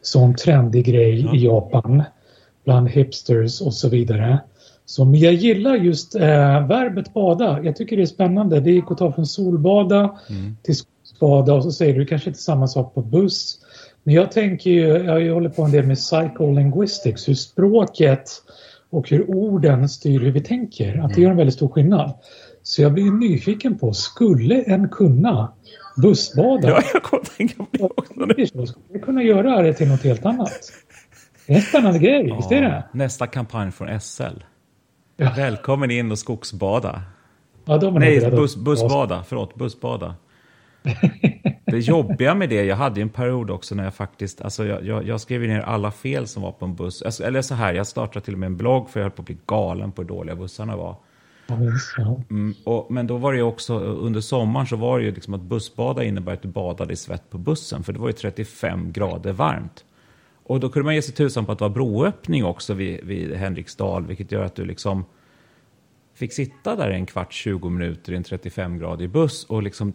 [0.03, 1.35] sån trendig grej ja.
[1.35, 2.03] i Japan
[2.65, 4.39] bland hipsters och så vidare.
[4.91, 7.61] Så, men jag gillar just eh, verbet bada.
[7.63, 8.61] Jag tycker det är spännande.
[8.61, 10.57] Det gick att ta från solbada mm.
[10.63, 13.59] till skogsbada och så säger du kanske inte samma sak på buss.
[14.03, 18.31] Men jag tänker ju, jag håller på en del med psycholinguistics, hur språket
[18.91, 21.05] och hur orden styr hur vi tänker.
[21.05, 22.13] Att det gör en väldigt stor skillnad.
[22.63, 25.53] Så jag blir nyfiken på, skulle en kunna
[26.03, 26.69] bussbada?
[26.69, 28.67] Ja, jag kommer tänka på det också.
[28.67, 30.73] Skulle kunna göra det till något helt annat?
[31.47, 32.85] Det är en spännande grej, ja, visst är det?
[32.93, 34.50] Nästa kampanj från SL.
[35.21, 35.33] Ja.
[35.37, 37.03] Välkommen in och skogsbada.
[37.65, 39.25] Ja, Nej, bus, bussbada.
[39.29, 40.15] Förlåt, bussbada.
[41.65, 45.07] det jobbiga med det, jag hade en period också när jag faktiskt, alltså jag, jag,
[45.07, 47.03] jag skrev ner alla fel som var på en buss.
[47.03, 49.23] Alltså, eller så här, jag startade till och med en blogg för jag höll på
[49.23, 50.97] att bli galen på hur dåliga bussarna var.
[52.31, 55.35] Mm, och, men då var det ju också, under sommaren så var det ju liksom
[55.35, 58.93] att bussbada innebär att du badade i svett på bussen, för det var ju 35
[58.93, 59.85] grader varmt.
[60.51, 63.35] Och då kunde man ge sig tusan på att det var broöppning också vid, vid
[63.35, 65.05] Henriksdal, vilket gör att du liksom
[66.15, 69.93] fick sitta där en kvart, 20 minuter i en 35-gradig buss och liksom,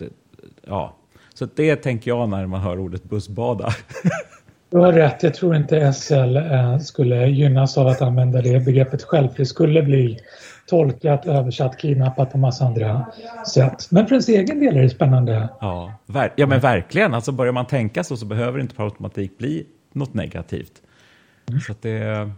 [0.67, 0.95] ja.
[1.33, 3.69] Så det tänker jag när man hör ordet bussbada.
[4.69, 9.03] Du har rätt, jag tror inte SL eh, skulle gynnas av att använda det begreppet
[9.03, 10.19] själv, det skulle bli
[10.67, 13.05] tolkat, översatt, kidnappat på massa andra
[13.53, 13.87] sätt.
[13.91, 15.49] Men för ens egen del är det spännande.
[15.61, 15.93] Ja,
[16.35, 17.13] ja men verkligen.
[17.13, 19.65] Alltså börjar man tänka så så behöver det inte per automatik bli
[19.95, 20.81] något negativt.
[21.49, 21.59] Mm.
[21.59, 22.31] Så att det...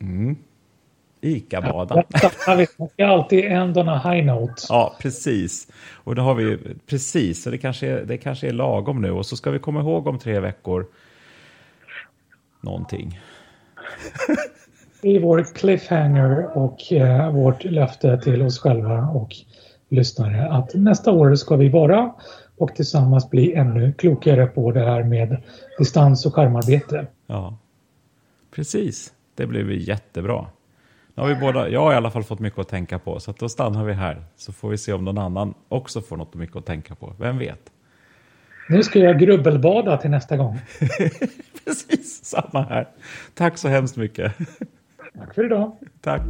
[0.00, 0.36] Mm.
[1.20, 2.04] Ica-bada.
[2.46, 4.62] Ja, man ska alltid end on a high note.
[4.68, 5.68] Ja, precis.
[5.94, 7.42] Och det har vi precis.
[7.42, 9.10] Så det kanske, är, det kanske är lagom nu.
[9.10, 10.86] Och så ska vi komma ihåg om tre veckor
[12.60, 13.20] någonting.
[15.02, 19.36] I vår cliffhanger och eh, vårt löfte till oss själva och
[19.88, 22.14] lyssnare att nästa år ska vi vara
[22.56, 25.42] och tillsammans bli ännu klokare på det här med
[25.78, 27.06] distans och skärmarbete.
[27.26, 27.58] Ja,
[28.50, 29.12] precis.
[29.34, 30.46] Det blir jättebra.
[31.14, 33.32] Nu har vi båda, jag har i alla fall fått mycket att tänka på, så
[33.38, 34.24] då stannar vi här.
[34.36, 37.14] Så får vi se om någon annan också får något mycket att tänka på.
[37.18, 37.70] Vem vet?
[38.68, 40.60] Nu ska jag grubbelbada till nästa gång.
[41.64, 42.88] Precis, samma här.
[43.34, 44.32] Tack så hemskt mycket.
[45.18, 45.76] Tack för idag.
[46.00, 46.22] Tack.